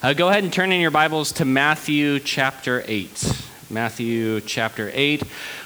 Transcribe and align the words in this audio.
Uh, 0.00 0.12
go 0.12 0.28
ahead 0.28 0.44
and 0.44 0.52
turn 0.52 0.70
in 0.70 0.80
your 0.80 0.92
Bibles 0.92 1.32
to 1.32 1.44
Matthew 1.44 2.20
chapter 2.20 2.84
8. 2.86 3.42
Matthew 3.68 4.40
chapter 4.42 4.92
8. 4.94 5.24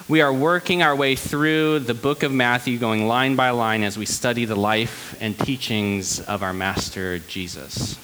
We 0.09 0.23
are 0.23 0.33
working 0.33 0.83
our 0.83 0.97
way 0.97 1.17
through 1.17 1.81
the 1.81 1.93
book 1.93 2.23
of 2.23 2.33
Matthew, 2.33 2.79
going 2.79 3.07
line 3.07 3.37
by 3.37 3.51
line 3.51 3.83
as 3.83 3.99
we 3.99 4.07
study 4.07 4.47
the 4.47 4.57
life 4.57 5.15
and 5.21 5.39
teachings 5.39 6.19
of 6.19 6.43
our 6.43 6.55
Master 6.55 7.19
Jesus. 7.19 7.99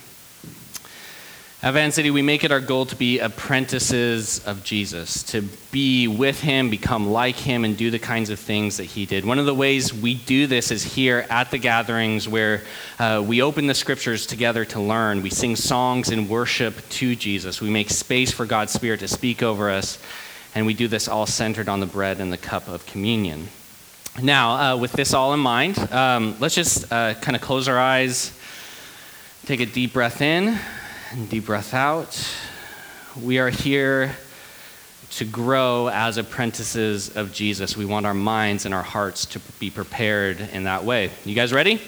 At 1.61 1.75
Van 1.75 1.91
City, 1.91 2.13
we 2.13 2.23
make 2.23 2.45
it 2.45 2.53
our 2.53 2.61
goal 2.61 2.87
to 2.87 2.95
be 2.95 3.19
apprentices 3.19 4.39
of 4.47 4.63
Jesus, 4.63 5.25
to 5.25 5.43
be 5.73 6.07
with 6.07 6.41
him, 6.41 6.71
become 6.71 7.11
like 7.11 7.35
him, 7.35 7.65
and 7.65 7.77
do 7.77 7.91
the 7.91 7.99
kinds 7.99 8.31
of 8.31 8.39
things 8.39 8.77
that 8.77 8.85
he 8.85 9.07
did. 9.07 9.25
One 9.25 9.41
of 9.41 9.47
the 9.47 9.55
ways 9.57 9.93
we 9.93 10.15
do 10.15 10.47
this 10.47 10.71
is 10.71 10.85
here 10.85 11.27
at 11.29 11.51
the 11.51 11.59
gatherings 11.59 12.29
where 12.29 12.63
uh, 13.01 13.25
we 13.27 13.43
open 13.43 13.67
the 13.67 13.75
scriptures 13.75 14.25
together 14.25 14.65
to 14.67 14.81
learn. 14.81 15.21
We 15.21 15.31
sing 15.31 15.57
songs 15.57 16.11
in 16.11 16.29
worship 16.29 16.89
to 16.91 17.17
Jesus. 17.17 17.61
We 17.61 17.71
make 17.71 17.91
space 17.91 18.31
for 18.31 18.47
God's 18.47 18.73
Spirit 18.73 19.01
to 19.01 19.09
speak 19.09 19.43
over 19.43 19.69
us, 19.69 19.99
and 20.55 20.65
we 20.65 20.75
do 20.75 20.87
this 20.87 21.09
all 21.09 21.27
centered 21.27 21.69
on 21.69 21.81
the 21.81 21.87
bread 21.87 22.21
and 22.21 22.33
the 22.33 22.39
cup 22.39 22.69
of 22.69 22.87
communion. 22.87 23.49
Now, 24.23 24.75
uh, 24.75 24.77
with 24.77 24.93
this 24.93 25.13
all 25.13 25.35
in 25.35 25.41
mind, 25.41 25.77
um, 25.93 26.37
let's 26.39 26.55
just 26.55 26.93
uh, 26.93 27.15
kind 27.15 27.35
of 27.35 27.43
close 27.43 27.67
our 27.67 27.81
eyes, 27.81 28.33
take 29.47 29.59
a 29.59 29.67
deep 29.67 29.93
breath 29.93 30.23
in 30.23 30.57
and 31.11 31.29
deep 31.31 31.47
breath 31.47 31.73
out. 31.73 32.23
We 33.23 33.39
are 33.39 33.49
here 33.49 34.15
to 35.11 35.25
grow 35.25 35.89
as 35.89 36.19
apprentices 36.19 37.17
of 37.17 37.33
Jesus. 37.33 37.77
We 37.77 37.87
want 37.87 38.05
our 38.05 38.15
minds 38.15 38.67
and 38.67 38.75
our 38.75 38.83
hearts 38.83 39.25
to 39.27 39.41
be 39.59 39.71
prepared 39.71 40.41
in 40.53 40.65
that 40.65 40.85
way. 40.85 41.11
You 41.25 41.35
guys 41.35 41.53
ready? 41.53 41.81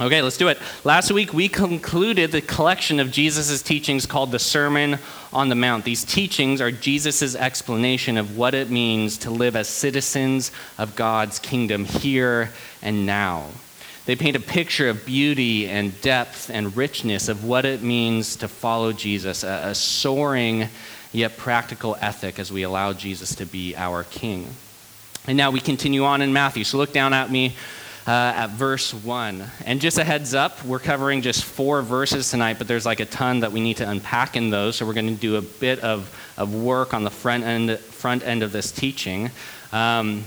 Okay, 0.00 0.22
let's 0.22 0.36
do 0.36 0.48
it. 0.48 0.58
Last 0.84 1.10
week, 1.10 1.34
we 1.34 1.48
concluded 1.48 2.32
the 2.32 2.40
collection 2.40 3.00
of 3.00 3.10
Jesus' 3.10 3.60
teachings 3.60 4.06
called 4.06 4.30
the 4.30 4.38
Sermon 4.38 4.98
on 5.32 5.48
the 5.48 5.54
Mount. 5.54 5.84
These 5.84 6.04
teachings 6.04 6.60
are 6.60 6.70
Jesus' 6.70 7.34
explanation 7.34 8.16
of 8.16 8.38
what 8.38 8.54
it 8.54 8.70
means 8.70 9.18
to 9.18 9.30
live 9.30 9.56
as 9.56 9.68
citizens 9.68 10.52
of 10.78 10.96
God's 10.96 11.38
kingdom 11.38 11.84
here 11.84 12.50
and 12.80 13.04
now. 13.04 13.48
They 14.08 14.16
paint 14.16 14.36
a 14.36 14.40
picture 14.40 14.88
of 14.88 15.04
beauty 15.04 15.68
and 15.68 16.00
depth 16.00 16.48
and 16.48 16.74
richness 16.74 17.28
of 17.28 17.44
what 17.44 17.66
it 17.66 17.82
means 17.82 18.36
to 18.36 18.48
follow 18.48 18.90
Jesus, 18.90 19.44
a, 19.44 19.64
a 19.64 19.74
soaring 19.74 20.70
yet 21.12 21.36
practical 21.36 21.94
ethic 22.00 22.38
as 22.38 22.50
we 22.50 22.62
allow 22.62 22.94
Jesus 22.94 23.34
to 23.34 23.44
be 23.44 23.76
our 23.76 24.04
King. 24.04 24.48
And 25.26 25.36
now 25.36 25.50
we 25.50 25.60
continue 25.60 26.04
on 26.04 26.22
in 26.22 26.32
Matthew. 26.32 26.64
So 26.64 26.78
look 26.78 26.94
down 26.94 27.12
at 27.12 27.30
me 27.30 27.54
uh, 28.06 28.10
at 28.10 28.46
verse 28.52 28.94
1. 28.94 29.44
And 29.66 29.78
just 29.78 29.98
a 29.98 30.04
heads 30.04 30.32
up, 30.32 30.64
we're 30.64 30.78
covering 30.78 31.20
just 31.20 31.44
four 31.44 31.82
verses 31.82 32.30
tonight, 32.30 32.56
but 32.56 32.66
there's 32.66 32.86
like 32.86 33.00
a 33.00 33.04
ton 33.04 33.40
that 33.40 33.52
we 33.52 33.60
need 33.60 33.76
to 33.76 33.90
unpack 33.90 34.38
in 34.38 34.48
those. 34.48 34.76
So 34.76 34.86
we're 34.86 34.94
going 34.94 35.14
to 35.14 35.20
do 35.20 35.36
a 35.36 35.42
bit 35.42 35.80
of, 35.80 36.10
of 36.38 36.54
work 36.54 36.94
on 36.94 37.04
the 37.04 37.10
front 37.10 37.44
end, 37.44 37.78
front 37.78 38.22
end 38.22 38.42
of 38.42 38.52
this 38.52 38.72
teaching. 38.72 39.30
Um, 39.70 40.24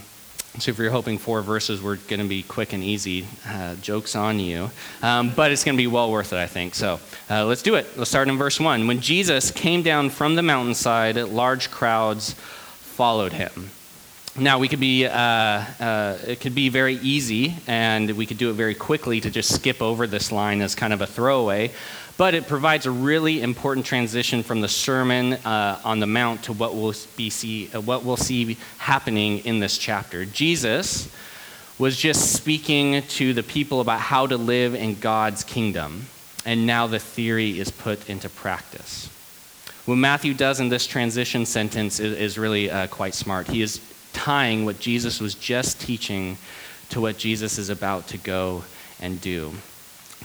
so 0.59 0.69
if 0.69 0.77
you're 0.77 0.91
hoping 0.91 1.17
four 1.17 1.41
verses 1.41 1.81
were 1.81 1.95
going 1.95 2.19
to 2.19 2.27
be 2.27 2.43
quick 2.43 2.73
and 2.73 2.83
easy, 2.83 3.25
uh, 3.47 3.75
jokes 3.75 4.15
on 4.15 4.37
you. 4.37 4.69
Um, 5.01 5.31
but 5.33 5.51
it's 5.51 5.63
going 5.63 5.77
to 5.77 5.81
be 5.81 5.87
well 5.87 6.11
worth 6.11 6.33
it, 6.33 6.37
I 6.37 6.47
think. 6.47 6.75
So 6.75 6.99
uh, 7.29 7.45
let's 7.45 7.61
do 7.61 7.75
it. 7.75 7.87
Let's 7.97 8.09
start 8.09 8.27
in 8.27 8.37
verse 8.37 8.59
1. 8.59 8.85
When 8.85 8.99
Jesus 8.99 9.49
came 9.49 9.81
down 9.81 10.09
from 10.09 10.35
the 10.35 10.41
mountainside, 10.41 11.15
large 11.15 11.71
crowds 11.71 12.33
followed 12.33 13.31
him. 13.31 13.69
Now 14.37 14.59
we 14.59 14.67
could 14.67 14.79
be, 14.79 15.05
uh, 15.05 15.11
uh, 15.11 16.17
it 16.27 16.41
could 16.41 16.55
be 16.55 16.69
very 16.69 16.95
easy, 16.95 17.55
and 17.67 18.11
we 18.11 18.25
could 18.25 18.37
do 18.37 18.49
it 18.49 18.53
very 18.53 18.75
quickly 18.75 19.21
to 19.21 19.29
just 19.29 19.53
skip 19.53 19.81
over 19.81 20.05
this 20.05 20.31
line 20.31 20.61
as 20.61 20.75
kind 20.75 20.93
of 20.93 21.01
a 21.01 21.07
throwaway 21.07 21.71
but 22.17 22.33
it 22.33 22.47
provides 22.47 22.85
a 22.85 22.91
really 22.91 23.41
important 23.41 23.85
transition 23.85 24.43
from 24.43 24.61
the 24.61 24.67
Sermon 24.67 25.33
uh, 25.33 25.79
on 25.83 25.99
the 25.99 26.07
Mount 26.07 26.43
to 26.43 26.53
what 26.53 26.75
we'll, 26.75 26.93
be 27.15 27.29
see, 27.29 27.69
uh, 27.73 27.81
what 27.81 28.03
we'll 28.03 28.17
see 28.17 28.57
happening 28.77 29.39
in 29.39 29.59
this 29.59 29.77
chapter. 29.77 30.25
Jesus 30.25 31.09
was 31.79 31.97
just 31.97 32.33
speaking 32.33 33.01
to 33.03 33.33
the 33.33 33.43
people 33.43 33.81
about 33.81 33.99
how 33.99 34.27
to 34.27 34.37
live 34.37 34.75
in 34.75 34.99
God's 34.99 35.43
kingdom, 35.43 36.05
and 36.45 36.67
now 36.67 36.87
the 36.87 36.99
theory 36.99 37.59
is 37.59 37.71
put 37.71 38.09
into 38.09 38.29
practice. 38.29 39.09
What 39.85 39.95
Matthew 39.95 40.35
does 40.35 40.59
in 40.59 40.69
this 40.69 40.85
transition 40.85 41.45
sentence 41.45 41.99
is, 41.99 42.15
is 42.15 42.37
really 42.37 42.69
uh, 42.69 42.87
quite 42.87 43.15
smart. 43.15 43.47
He 43.47 43.63
is 43.63 43.81
tying 44.13 44.63
what 44.63 44.79
Jesus 44.79 45.19
was 45.19 45.33
just 45.33 45.81
teaching 45.81 46.37
to 46.89 47.01
what 47.01 47.17
Jesus 47.17 47.57
is 47.57 47.69
about 47.69 48.07
to 48.09 48.17
go 48.17 48.63
and 48.99 49.19
do. 49.19 49.51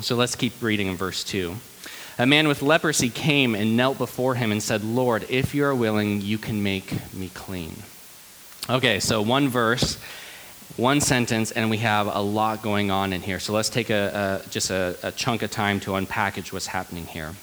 So 0.03 0.15
let's 0.15 0.35
keep 0.35 0.61
reading 0.61 0.89
in 0.89 0.97
verse 0.97 1.25
2. 1.25 1.55
A 2.19 2.27
man 2.27 2.49
with 2.49 2.63
leprosy 2.63 3.11
came 3.11 3.55
and 3.55 3.77
knelt 3.77 3.99
before 3.99 4.37
him 4.37 4.51
and 4.51 4.63
said, 4.63 4.83
Lord, 4.83 5.27
if 5.29 5.55
you 5.55 5.65
are 5.65 5.75
willing, 5.75 6.23
you 6.23 6.39
can 6.39 6.63
make 6.63 7.13
me 7.13 7.29
clean. 7.35 7.83
Okay, 8.71 9.01
so 9.01 9.21
one 9.21 9.49
verse, 9.49 9.99
one 10.77 11.03
sentence, 11.03 11.51
and 11.51 11.69
we 11.69 11.77
have 11.79 12.07
a 12.07 12.21
lot 12.21 12.63
going 12.63 12.91
on 12.91 13.13
in 13.13 13.21
here. 13.21 13.39
So 13.39 13.53
let's 13.53 13.69
take 13.69 13.91
a, 13.91 14.43
a 14.45 14.49
just 14.49 14.71
a, 14.71 14.97
a 15.03 15.13
chunk 15.13 15.43
of 15.43 15.51
time 15.51 15.79
to 15.81 15.91
unpackage 15.91 16.53
what's 16.53 16.67
happening 16.67 17.05
here. 17.05 17.35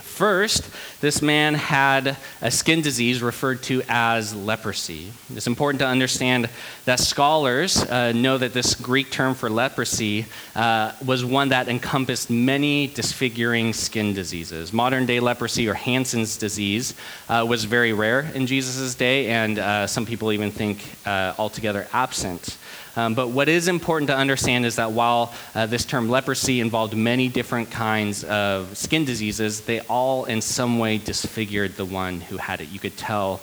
First, 0.00 0.70
this 1.00 1.20
man 1.20 1.54
had 1.54 2.16
a 2.40 2.50
skin 2.50 2.80
disease 2.80 3.22
referred 3.22 3.62
to 3.64 3.82
as 3.88 4.34
leprosy. 4.34 5.12
It's 5.34 5.46
important 5.46 5.80
to 5.80 5.86
understand 5.86 6.48
that 6.86 6.98
scholars 6.98 7.82
uh, 7.84 8.12
know 8.12 8.38
that 8.38 8.54
this 8.54 8.74
Greek 8.74 9.10
term 9.10 9.34
for 9.34 9.50
leprosy 9.50 10.26
uh, 10.54 10.92
was 11.04 11.24
one 11.24 11.50
that 11.50 11.68
encompassed 11.68 12.30
many 12.30 12.86
disfiguring 12.86 13.74
skin 13.74 14.14
diseases. 14.14 14.72
Modern 14.72 15.04
day 15.04 15.20
leprosy, 15.20 15.68
or 15.68 15.74
Hansen's 15.74 16.38
disease, 16.38 16.94
uh, 17.28 17.44
was 17.46 17.64
very 17.64 17.92
rare 17.92 18.20
in 18.34 18.46
Jesus' 18.46 18.94
day, 18.94 19.28
and 19.28 19.58
uh, 19.58 19.86
some 19.86 20.06
people 20.06 20.32
even 20.32 20.50
think 20.50 20.84
uh, 21.04 21.34
altogether 21.38 21.86
absent. 21.92 22.56
Um, 22.94 23.14
but 23.14 23.28
what 23.28 23.48
is 23.48 23.68
important 23.68 24.08
to 24.08 24.16
understand 24.16 24.66
is 24.66 24.76
that 24.76 24.92
while 24.92 25.32
uh, 25.54 25.66
this 25.66 25.84
term 25.84 26.10
leprosy 26.10 26.60
involved 26.60 26.94
many 26.94 27.28
different 27.28 27.70
kinds 27.70 28.22
of 28.24 28.76
skin 28.76 29.04
diseases, 29.04 29.62
they 29.62 29.80
all 29.80 30.26
in 30.26 30.42
some 30.42 30.78
way 30.78 30.98
disfigured 30.98 31.76
the 31.76 31.86
one 31.86 32.20
who 32.20 32.36
had 32.36 32.60
it. 32.60 32.68
You 32.68 32.78
could 32.78 32.96
tell 32.96 33.40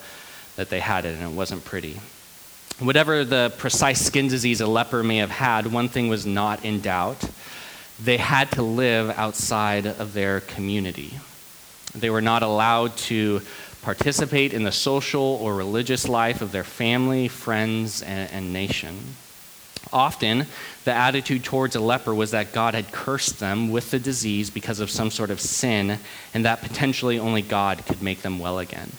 that 0.55 0.69
they 0.69 0.79
had 0.79 1.05
it, 1.05 1.15
and 1.15 1.23
it 1.23 1.35
wasn't 1.35 1.65
pretty. 1.65 1.99
Whatever 2.79 3.25
the 3.25 3.51
precise 3.57 4.05
skin 4.05 4.27
disease 4.27 4.61
a 4.61 4.67
leper 4.67 5.03
may 5.03 5.17
have 5.17 5.31
had, 5.31 5.67
one 5.67 5.89
thing 5.89 6.09
was 6.09 6.25
not 6.25 6.63
in 6.63 6.79
doubt. 6.79 7.29
They 8.01 8.17
had 8.17 8.51
to 8.51 8.61
live 8.61 9.09
outside 9.17 9.85
of 9.85 10.13
their 10.13 10.41
community. 10.41 11.19
They 11.93 12.09
were 12.09 12.21
not 12.21 12.43
allowed 12.43 12.95
to 12.97 13.41
participate 13.81 14.53
in 14.53 14.63
the 14.63 14.71
social 14.71 15.21
or 15.41 15.55
religious 15.55 16.07
life 16.07 16.41
of 16.41 16.51
their 16.51 16.63
family, 16.63 17.27
friends, 17.27 18.01
and, 18.01 18.31
and 18.31 18.53
nation. 18.53 19.15
Often, 19.91 20.45
the 20.85 20.93
attitude 20.93 21.43
towards 21.43 21.75
a 21.75 21.79
leper 21.79 22.13
was 22.13 22.31
that 22.31 22.53
God 22.53 22.73
had 22.73 22.91
cursed 22.91 23.39
them 23.39 23.71
with 23.71 23.91
the 23.91 23.99
disease 23.99 24.49
because 24.49 24.79
of 24.79 24.91
some 24.91 25.09
sort 25.09 25.31
of 25.31 25.41
sin, 25.41 25.99
and 26.33 26.45
that 26.45 26.61
potentially 26.61 27.17
only 27.17 27.41
God 27.41 27.85
could 27.85 28.01
make 28.01 28.21
them 28.21 28.39
well 28.39 28.59
again. 28.59 28.91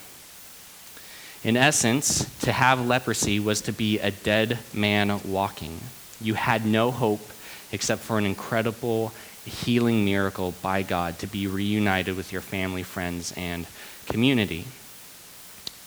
In 1.43 1.57
essence, 1.57 2.29
to 2.41 2.53
have 2.53 2.85
leprosy 2.85 3.41
was 3.41 3.63
to 3.63 3.73
be 3.73 3.99
a 3.99 4.11
dead 4.11 4.59
man 4.75 5.21
walking. 5.25 5.81
You 6.21 6.35
had 6.35 6.67
no 6.67 6.91
hope 6.91 7.27
except 7.73 8.03
for 8.03 8.19
an 8.19 8.27
incredible 8.27 9.13
healing 9.45 10.05
miracle 10.05 10.53
by 10.61 10.83
God 10.83 11.19
to 11.21 11.27
be 11.27 11.47
reunited 11.47 12.17
with 12.17 12.33
your 12.33 12.43
family, 12.43 12.83
friends, 12.83 13.33
and 13.37 13.67
community. 14.07 14.67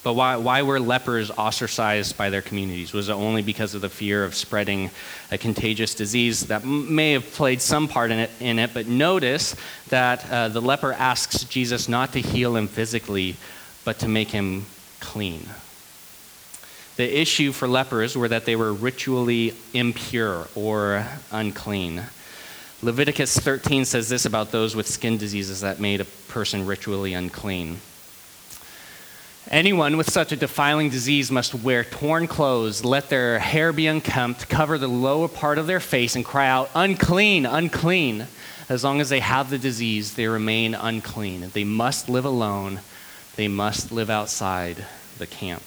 But 0.04 0.14
why, 0.14 0.36
why 0.36 0.64
were 0.64 0.82
lepers 0.82 1.32
ostracized 1.32 2.18
by 2.18 2.30
their 2.30 2.42
communities? 2.42 2.92
Was 2.92 3.08
it 3.08 3.14
only 3.14 3.42
because 3.42 3.74
of 3.74 3.82
the 3.82 3.90
fear 3.90 4.26
of 4.26 4.36
spreading 4.36 4.92
a 5.32 5.38
contagious 5.38 5.96
disease 5.96 6.48
that 6.48 6.66
may 6.66 7.14
have 7.14 7.32
played 7.32 7.62
some 7.62 7.88
part 7.88 8.12
in 8.12 8.20
it? 8.20 8.32
In 8.42 8.60
it 8.60 8.74
but 8.74 8.88
notice 8.88 9.56
that 9.88 10.30
uh, 10.30 10.50
the 10.50 10.62
leper 10.62 10.92
asks 10.92 11.46
Jesus 11.46 11.88
not 11.88 12.12
to 12.14 12.20
heal 12.20 12.58
him 12.58 12.68
physically, 12.68 13.38
but 13.86 14.00
to 14.00 14.10
make 14.10 14.32
him 14.32 14.66
clean. 15.00 15.48
The 16.98 17.22
issue 17.22 17.54
for 17.54 17.68
lepers 17.68 18.18
were 18.18 18.28
that 18.28 18.46
they 18.46 18.58
were 18.58 18.74
ritually 18.74 19.56
impure 19.74 20.48
or 20.54 21.08
unclean. 21.32 22.04
Leviticus 22.82 23.38
13 23.40 23.86
says 23.86 24.10
this 24.10 24.26
about 24.26 24.52
those 24.52 24.76
with 24.76 24.88
skin 24.88 25.18
diseases 25.18 25.62
that 25.62 25.80
made 25.80 26.02
a 26.02 26.06
person 26.06 26.66
ritually 26.66 27.14
unclean. 27.14 27.80
Anyone 29.54 29.98
with 29.98 30.10
such 30.10 30.32
a 30.32 30.36
defiling 30.36 30.90
disease 30.90 31.30
must 31.30 31.54
wear 31.54 31.84
torn 31.84 32.26
clothes, 32.26 32.84
let 32.84 33.10
their 33.10 33.38
hair 33.38 33.72
be 33.72 33.86
unkempt, 33.86 34.50
cover 34.50 34.80
the 34.80 34.88
lower 34.88 35.28
part 35.28 35.60
of 35.60 35.68
their 35.68 35.80
face, 35.80 36.16
and 36.16 36.26
cry 36.26 36.48
out, 36.48 36.72
unclean, 36.74 37.46
unclean. 37.46 38.26
As 38.68 38.84
long 38.84 39.00
as 39.00 39.10
they 39.10 39.20
have 39.20 39.52
the 39.52 39.60
disease, 39.60 40.16
they 40.16 40.26
remain 40.26 40.74
unclean. 40.74 41.52
They 41.54 41.66
must 41.66 42.10
live 42.10 42.26
alone, 42.26 42.80
they 43.36 43.48
must 43.48 43.92
live 43.92 44.10
outside 44.10 44.88
the 45.20 45.28
camp. 45.28 45.62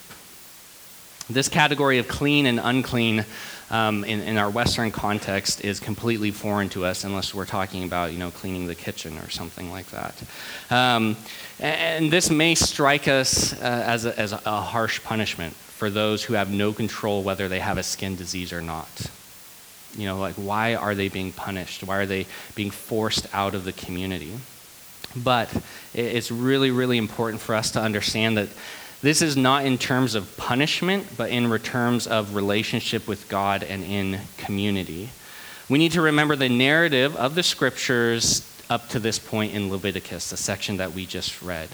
This 1.31 1.49
category 1.49 1.99
of 1.99 2.09
clean 2.09 2.45
and 2.45 2.59
unclean 2.61 3.25
um, 3.71 4.05
in, 4.05 4.21
in, 4.21 4.39
our 4.39 4.49
Western 4.49 4.91
context 4.91 5.65
is 5.65 5.81
completely 5.81 6.31
foreign 6.31 6.69
to 6.71 6.85
us 6.85 7.05
unless 7.05 7.35
we're 7.35 7.47
talking 7.47 7.83
about, 7.85 8.13
you 8.13 8.19
know, 8.19 8.31
cleaning 8.31 8.67
the 8.67 8.75
kitchen 8.75 9.19
or 9.19 9.29
something 9.29 9.71
like 9.71 9.87
that. 9.87 10.23
Um, 10.71 11.17
and 11.59 12.11
this 12.13 12.31
may 12.31 12.55
strike 12.55 13.09
us 13.09 13.53
uh, 13.55 13.85
as, 13.87 14.05
a, 14.05 14.19
as 14.19 14.33
a 14.33 14.61
harsh 14.61 15.03
punishment 15.03 15.55
for 15.55 15.91
those 15.91 16.25
who 16.25 16.35
have 16.35 16.51
no 16.51 16.73
control 16.73 17.23
whether 17.23 17.49
they 17.49 17.61
have 17.61 17.77
a 17.77 17.83
skin 17.83 18.17
disease 18.17 18.53
or 18.53 18.63
not. 18.63 19.11
You 19.97 20.07
know, 20.07 20.19
like, 20.19 20.35
why 20.35 20.75
are 20.75 20.95
they 20.95 21.09
being 21.09 21.33
punished? 21.33 21.83
Why 21.83 21.97
are 21.97 22.07
they 22.07 22.27
being 22.55 22.71
forced 22.71 23.27
out 23.35 23.55
of 23.55 23.65
the 23.65 23.73
community? 23.73 24.33
But 25.17 25.51
it's 25.95 26.31
really, 26.31 26.71
really 26.71 26.99
important 26.99 27.41
for 27.41 27.55
us 27.55 27.71
to 27.73 27.81
understand 27.81 28.37
that 28.37 28.49
this 29.03 29.23
is 29.23 29.37
not 29.37 29.65
in 29.65 29.79
terms 29.79 30.15
of 30.15 30.37
punishment, 30.37 31.07
but 31.17 31.31
in 31.31 31.51
terms 31.59 32.07
of 32.07 32.35
relationship 32.35 33.07
with 33.07 33.29
God 33.29 33.63
and 33.63 33.85
in 33.85 34.21
community. 34.39 35.11
We 35.69 35.79
need 35.79 35.93
to 35.93 36.03
remember 36.03 36.37
the 36.37 36.49
narrative 36.49 37.17
of 37.17 37.35
the 37.35 37.43
scriptures 37.43 38.51
up 38.71 38.89
to 38.91 38.99
this 38.99 39.19
point 39.19 39.55
in 39.55 39.71
Leviticus, 39.71 40.31
the 40.31 40.37
section 40.37 40.77
that 40.79 40.93
we 40.93 41.07
just 41.07 41.43
read. 41.43 41.69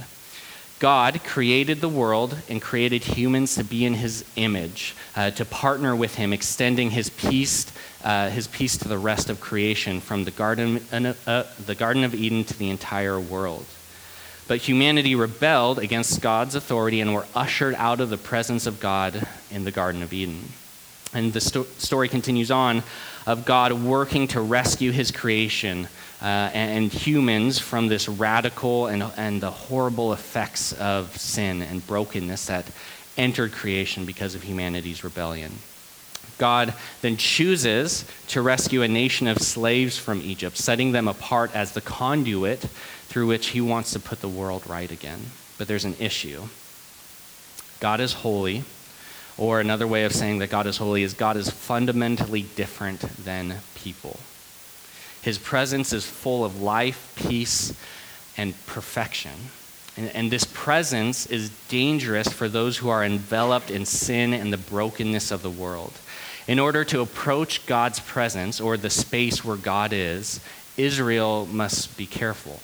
God 0.78 1.22
created 1.22 1.80
the 1.80 1.88
world 1.88 2.36
and 2.48 2.60
created 2.60 3.04
humans 3.04 3.54
to 3.54 3.62
be 3.62 3.84
in 3.84 3.94
his 3.94 4.24
image, 4.34 4.96
uh, 5.14 5.30
to 5.30 5.44
partner 5.44 5.94
with 5.94 6.16
him, 6.16 6.32
extending 6.32 6.90
his 6.90 7.08
peace, 7.08 7.70
uh, 8.02 8.30
his 8.30 8.48
peace 8.48 8.76
to 8.78 8.88
the 8.88 8.98
rest 8.98 9.30
of 9.30 9.40
creation, 9.40 10.00
from 10.00 10.24
the 10.24 10.32
Garden, 10.32 10.84
uh, 10.90 11.14
uh, 11.24 11.44
the 11.64 11.76
Garden 11.76 12.02
of 12.02 12.16
Eden 12.16 12.42
to 12.42 12.58
the 12.58 12.68
entire 12.68 13.20
world. 13.20 13.64
But 14.48 14.58
humanity 14.58 15.14
rebelled 15.14 15.78
against 15.78 16.20
God's 16.20 16.54
authority 16.54 17.00
and 17.00 17.14
were 17.14 17.26
ushered 17.34 17.74
out 17.76 18.00
of 18.00 18.10
the 18.10 18.16
presence 18.16 18.66
of 18.66 18.80
God 18.80 19.26
in 19.50 19.64
the 19.64 19.70
Garden 19.70 20.02
of 20.02 20.12
Eden. 20.12 20.48
And 21.14 21.32
the 21.32 21.40
sto- 21.40 21.64
story 21.78 22.08
continues 22.08 22.50
on 22.50 22.82
of 23.26 23.44
God 23.44 23.72
working 23.72 24.28
to 24.28 24.40
rescue 24.40 24.90
his 24.90 25.10
creation 25.10 25.86
uh, 26.20 26.50
and 26.54 26.92
humans 26.92 27.58
from 27.58 27.88
this 27.88 28.08
radical 28.08 28.86
and, 28.86 29.02
and 29.16 29.40
the 29.40 29.50
horrible 29.50 30.12
effects 30.12 30.72
of 30.72 31.16
sin 31.16 31.62
and 31.62 31.86
brokenness 31.86 32.46
that 32.46 32.66
entered 33.16 33.52
creation 33.52 34.04
because 34.04 34.34
of 34.34 34.42
humanity's 34.42 35.04
rebellion. 35.04 35.52
God 36.42 36.74
then 37.02 37.16
chooses 37.16 38.04
to 38.26 38.42
rescue 38.42 38.82
a 38.82 38.88
nation 38.88 39.28
of 39.28 39.38
slaves 39.38 39.96
from 39.96 40.20
Egypt, 40.22 40.56
setting 40.56 40.90
them 40.90 41.06
apart 41.06 41.54
as 41.54 41.70
the 41.70 41.80
conduit 41.80 42.58
through 43.06 43.28
which 43.28 43.50
he 43.50 43.60
wants 43.60 43.92
to 43.92 44.00
put 44.00 44.20
the 44.20 44.28
world 44.28 44.66
right 44.66 44.90
again. 44.90 45.20
But 45.56 45.68
there's 45.68 45.84
an 45.84 45.94
issue. 46.00 46.48
God 47.78 48.00
is 48.00 48.12
holy, 48.14 48.64
or 49.38 49.60
another 49.60 49.86
way 49.86 50.02
of 50.02 50.12
saying 50.12 50.40
that 50.40 50.50
God 50.50 50.66
is 50.66 50.78
holy 50.78 51.04
is 51.04 51.14
God 51.14 51.36
is 51.36 51.48
fundamentally 51.48 52.42
different 52.42 53.02
than 53.24 53.58
people. 53.76 54.18
His 55.22 55.38
presence 55.38 55.92
is 55.92 56.04
full 56.04 56.44
of 56.44 56.60
life, 56.60 57.12
peace, 57.14 57.72
and 58.36 58.54
perfection. 58.66 59.52
And, 59.96 60.08
and, 60.08 60.32
this 60.32 60.44
presence 60.44 61.26
is 61.26 61.50
dangerous 61.68 62.28
for 62.28 62.48
those 62.48 62.78
who 62.78 62.88
are 62.88 63.04
enveloped 63.04 63.70
in 63.70 63.84
sin 63.84 64.32
and 64.32 64.52
the 64.52 64.56
brokenness 64.56 65.30
of 65.30 65.42
the 65.42 65.50
world. 65.50 65.92
In 66.48 66.58
order 66.58 66.84
to 66.84 67.00
approach 67.00 67.66
God's 67.66 68.00
presence 68.00 68.60
or 68.60 68.76
the 68.76 68.90
space 68.90 69.44
where 69.44 69.56
God 69.56 69.92
is, 69.92 70.40
Israel 70.76 71.46
must 71.46 71.96
be 71.96 72.06
careful. 72.06 72.60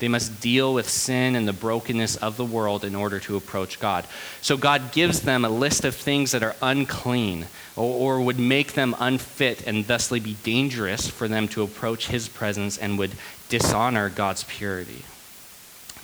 They 0.00 0.08
must 0.08 0.40
deal 0.40 0.74
with 0.74 0.88
sin 0.88 1.36
and 1.36 1.46
the 1.46 1.52
brokenness 1.52 2.16
of 2.16 2.36
the 2.36 2.44
world 2.44 2.84
in 2.84 2.96
order 2.96 3.20
to 3.20 3.36
approach 3.36 3.78
God. 3.78 4.06
So 4.40 4.56
God 4.56 4.90
gives 4.90 5.20
them 5.20 5.44
a 5.44 5.48
list 5.48 5.84
of 5.84 5.94
things 5.94 6.32
that 6.32 6.42
are 6.42 6.56
unclean 6.60 7.46
or, 7.76 8.16
or, 8.16 8.20
would 8.20 8.40
make 8.40 8.72
them 8.72 8.96
unfit 8.98 9.64
and 9.66 9.86
thusly 9.86 10.18
be 10.18 10.34
dangerous 10.42 11.08
for 11.08 11.28
them 11.28 11.46
to 11.48 11.62
approach 11.62 12.08
His 12.08 12.28
presence 12.28 12.76
and 12.76 12.98
would 12.98 13.12
dishonor 13.48 14.08
God's 14.08 14.42
purity. 14.44 15.04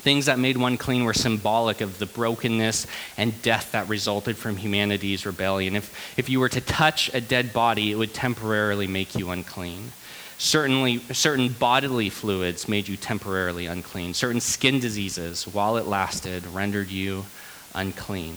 Things 0.00 0.26
that 0.26 0.38
made 0.38 0.56
one 0.56 0.79
clean 0.79 1.05
were 1.05 1.12
symbolic 1.12 1.82
of 1.82 1.99
the 1.99 2.06
brokenness 2.06 2.87
and 3.19 3.41
death 3.43 3.73
that 3.73 3.87
resulted 3.87 4.38
from 4.38 4.56
humanity's 4.56 5.26
rebellion. 5.26 5.76
If, 5.76 6.19
if 6.19 6.31
you 6.31 6.41
were 6.41 6.49
to 6.49 6.61
touch 6.61 7.12
a 7.12 7.20
dead 7.20 7.52
body, 7.52 7.91
it 7.91 7.97
would 7.97 8.14
temporarily 8.14 8.87
make 8.87 9.14
you 9.14 9.29
unclean. 9.29 9.93
Certainly, 10.38 11.00
certain 11.12 11.50
bodily 11.50 12.08
fluids 12.08 12.67
made 12.67 12.88
you 12.88 12.97
temporarily 12.97 13.67
unclean. 13.67 14.14
Certain 14.14 14.41
skin 14.41 14.81
diseases, 14.81 15.47
while 15.47 15.76
it 15.76 15.87
lasted, 15.87 16.46
rendered 16.46 16.88
you 16.88 17.26
unclean. 17.75 18.37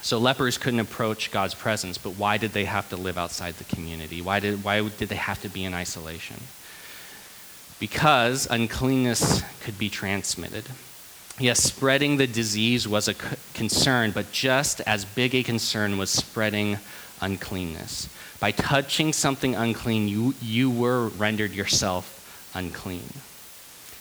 So 0.00 0.18
lepers 0.18 0.58
couldn't 0.58 0.78
approach 0.78 1.32
God's 1.32 1.54
presence, 1.54 1.98
but 1.98 2.10
why 2.10 2.36
did 2.36 2.52
they 2.52 2.66
have 2.66 2.88
to 2.90 2.96
live 2.96 3.18
outside 3.18 3.54
the 3.54 3.64
community? 3.64 4.22
Why 4.22 4.38
did, 4.38 4.62
why 4.62 4.88
did 4.88 5.08
they 5.08 5.16
have 5.16 5.42
to 5.42 5.48
be 5.48 5.64
in 5.64 5.74
isolation? 5.74 6.36
Because 7.82 8.46
uncleanness 8.48 9.42
could 9.60 9.76
be 9.76 9.88
transmitted. 9.88 10.66
Yes, 11.40 11.60
spreading 11.64 12.16
the 12.16 12.28
disease 12.28 12.86
was 12.86 13.08
a 13.08 13.14
concern, 13.54 14.12
but 14.12 14.30
just 14.30 14.80
as 14.82 15.04
big 15.04 15.34
a 15.34 15.42
concern 15.42 15.98
was 15.98 16.08
spreading 16.08 16.78
uncleanness. 17.20 18.08
By 18.38 18.52
touching 18.52 19.12
something 19.12 19.56
unclean, 19.56 20.06
you, 20.06 20.36
you 20.40 20.70
were 20.70 21.08
rendered 21.08 21.50
yourself 21.50 22.50
unclean. 22.54 23.14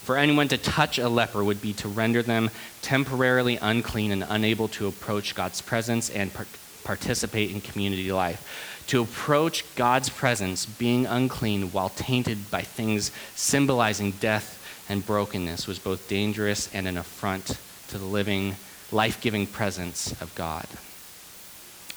For 0.03 0.15
anyone 0.15 0.47
to 0.49 0.59
touch 0.59 0.99
a 0.99 1.09
leper 1.09 1.43
would 1.43 1.59
be 1.59 1.73
to 1.73 1.87
render 1.87 2.21
them 2.21 2.51
temporarily 2.83 3.57
unclean 3.57 4.11
and 4.11 4.23
unable 4.29 4.67
to 4.67 4.85
approach 4.85 5.33
God's 5.33 5.59
presence 5.59 6.07
and 6.11 6.31
par- 6.31 6.45
participate 6.83 7.49
in 7.49 7.61
community 7.61 8.11
life. 8.11 8.77
To 8.87 9.01
approach 9.01 9.63
God's 9.75 10.09
presence, 10.09 10.65
being 10.65 11.05
unclean 11.05 11.71
while 11.71 11.89
tainted 11.89 12.51
by 12.51 12.61
things 12.61 13.11
symbolizing 13.35 14.11
death 14.11 14.57
and 14.89 15.05
brokenness, 15.05 15.67
was 15.67 15.79
both 15.79 16.07
dangerous 16.07 16.73
and 16.73 16.87
an 16.87 16.97
affront 16.97 17.57
to 17.89 17.97
the 17.97 18.05
living, 18.05 18.55
life 18.91 19.21
giving 19.21 19.47
presence 19.47 20.11
of 20.21 20.33
God. 20.35 20.65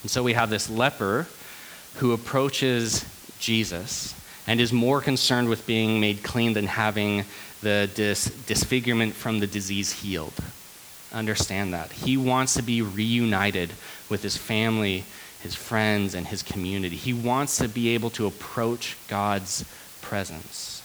And 0.02 0.10
so 0.10 0.22
we 0.22 0.34
have 0.34 0.50
this 0.50 0.68
leper 0.68 1.26
who 1.96 2.12
approaches 2.12 3.04
Jesus 3.38 4.14
and 4.46 4.60
is 4.60 4.72
more 4.72 5.00
concerned 5.00 5.48
with 5.48 5.66
being 5.66 6.00
made 6.00 6.22
clean 6.22 6.52
than 6.52 6.66
having 6.66 7.24
the 7.62 7.90
dis- 7.94 8.26
disfigurement 8.46 9.14
from 9.14 9.40
the 9.40 9.46
disease 9.46 9.92
healed. 9.92 10.34
Understand 11.12 11.72
that. 11.72 11.92
He 11.92 12.16
wants 12.16 12.54
to 12.54 12.62
be 12.62 12.82
reunited 12.82 13.72
with 14.08 14.22
his 14.22 14.36
family, 14.36 15.04
his 15.44 15.54
friends, 15.54 16.14
and 16.14 16.26
his 16.26 16.42
community. 16.42 16.96
He 16.96 17.12
wants 17.12 17.58
to 17.58 17.68
be 17.68 17.90
able 17.90 18.10
to 18.10 18.26
approach 18.26 18.96
God's 19.06 19.64
presence. 20.00 20.82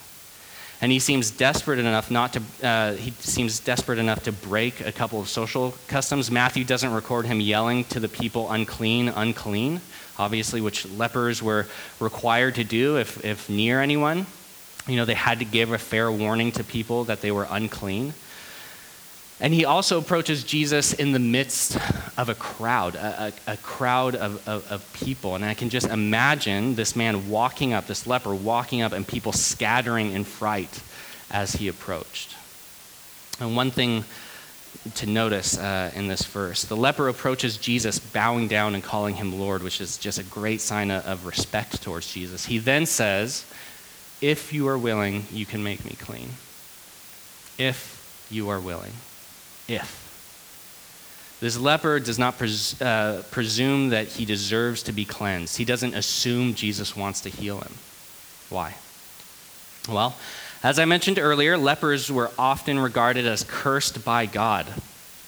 And 0.81 0.91
he 0.91 1.00
seems 1.00 1.31
desperate 1.31 1.79
enough 1.79 2.11
not 2.11 2.33
to 2.33 2.41
uh, 2.63 2.94
he 2.94 3.11
seems 3.19 3.59
desperate 3.59 4.00
enough 4.00 4.23
to 4.23 4.31
break 4.31 4.79
a 4.81 4.91
couple 4.91 5.19
of 5.19 5.27
social 5.27 5.73
customs. 5.87 6.30
Matthew 6.30 6.63
doesn't 6.63 6.94
record 6.94 7.25
him 7.25 7.42
yelling 7.42 7.85
to 7.85 7.99
the 7.99 8.07
people 8.07 8.51
unclean 8.51 9.09
unclean 9.09 9.81
obviously 10.19 10.59
which 10.61 10.85
lepers 10.89 11.42
were 11.42 11.66
required 11.99 12.56
to 12.56 12.63
do 12.63 12.97
if, 12.97 13.23
if 13.23 13.49
near 13.49 13.81
anyone. 13.81 14.28
You 14.87 14.97
know 14.97 15.06
they 15.06 15.13
had 15.13 15.39
to 15.39 15.45
give 15.45 15.71
a 15.71 15.78
fair 15.78 16.11
warning 16.11 16.51
to 16.54 16.63
people 16.63 17.06
that 17.06 17.21
they 17.21 17.31
were 17.31 17.47
unclean 17.49 18.13
and 19.41 19.53
he 19.53 19.63
also 19.63 19.97
approaches 19.97 20.43
Jesus 20.43 20.93
in 20.93 21.13
the 21.13 21.19
midst 21.19 21.77
of 22.17 22.27
a 22.27 22.35
crowd, 22.35 22.95
a, 22.95 23.33
a, 23.47 23.53
a 23.53 23.57
crowd 23.57 24.15
of, 24.15 24.45
of, 24.47 24.69
of, 24.69 24.93
people. 24.93 25.35
And 25.35 25.45
I 25.45 25.53
can 25.53 25.69
just 25.69 25.87
imagine 25.87 26.75
this 26.75 26.93
man 26.93 27.29
walking 27.29 27.71
up, 27.71 27.87
this 27.87 28.05
leper 28.05 28.35
walking 28.35 28.81
up, 28.81 28.91
and 28.91 29.07
people 29.07 29.31
scattering 29.31 30.11
in 30.11 30.25
fright 30.25 30.81
as 31.31 31.53
he 31.53 31.69
approached. 31.69 32.35
And 33.39 33.55
one 33.55 33.71
thing 33.71 34.03
to 34.95 35.05
notice 35.05 35.57
uh, 35.57 35.91
in 35.95 36.07
this 36.07 36.23
verse 36.23 36.63
the 36.63 36.75
leper 36.75 37.07
approaches 37.07 37.57
Jesus 37.57 37.99
bowing 37.99 38.47
down 38.47 38.75
and 38.75 38.83
calling 38.83 39.15
him 39.15 39.39
Lord, 39.39 39.63
which 39.63 39.79
is 39.79 39.97
just 39.97 40.19
a 40.19 40.23
great 40.23 40.59
sign 40.59 40.91
of 40.91 41.25
respect 41.25 41.81
towards 41.81 42.11
Jesus. 42.11 42.45
He 42.45 42.57
then 42.57 42.85
says, 42.85 43.45
If 44.19 44.51
you 44.51 44.67
are 44.67 44.77
willing, 44.77 45.27
you 45.31 45.45
can 45.45 45.63
make 45.63 45.85
me 45.85 45.95
clean. 45.97 46.31
If 47.57 48.27
you 48.29 48.49
are 48.49 48.59
willing 48.59 48.91
if. 49.69 49.99
This 51.40 51.57
leper 51.57 51.99
does 51.99 52.19
not 52.19 52.38
pres- 52.38 52.80
uh, 52.81 53.23
presume 53.31 53.90
that 53.90 54.07
he 54.07 54.26
deserves 54.26 54.83
to 54.83 54.92
be 54.92 55.06
cleansed. 55.06 55.57
He 55.57 55.66
doesn't 55.66 55.94
assume 55.94 56.54
Jesus 56.54 56.95
wants 56.97 57.21
to 57.21 57.30
heal 57.30 57.59
him. 57.61 57.73
Why? 58.49 58.76
Well, 59.88 60.16
as 60.61 60.78
I 60.80 60.85
mentioned 60.85 61.18
earlier, 61.18 61.57
lepers 61.57 62.11
were 62.11 62.31
often 62.38 62.80
regarded 62.80 63.26
as 63.26 63.45
cursed 63.47 64.04
by 64.04 64.26
God. 64.26 64.68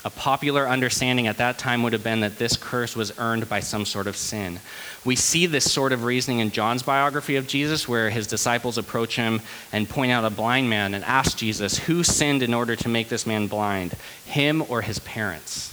A 0.04 0.10
popular 0.10 0.68
understanding 0.68 1.28
at 1.28 1.38
that 1.38 1.60
time 1.60 1.84
would 1.84 1.94
have 1.94 2.04
been 2.04 2.22
that 2.22 2.40
this 2.40 2.58
curse 2.58 2.96
was 2.96 3.18
earned 3.20 3.48
by 3.48 3.60
some 3.60 3.86
sort 3.86 4.08
of 4.08 4.18
sin. 4.18 4.60
We 5.06 5.16
see 5.16 5.46
this 5.46 5.72
sort 5.72 5.94
of 5.94 6.06
reasoning 6.06 6.40
in 6.40 6.50
John's 6.50 6.82
biography 6.82 7.36
of 7.36 7.48
Jesus, 7.48 7.88
where 7.88 8.10
his 8.10 8.26
disciples 8.26 8.80
approach 8.80 9.16
him 9.16 9.42
and 9.72 9.88
point 9.88 10.12
out 10.12 10.26
a 10.26 10.32
blind 10.32 10.72
man 10.72 10.96
and 10.96 11.04
ask 11.04 11.38
Jesus, 11.38 11.78
Who 11.78 12.04
sinned 12.04 12.42
in 12.42 12.54
order 12.54 12.76
to 12.76 12.90
make 12.90 13.10
this 13.10 13.28
man 13.28 13.46
blind, 13.46 13.94
him 14.26 14.64
or 14.70 14.82
his 14.82 14.98
parents? 14.98 15.72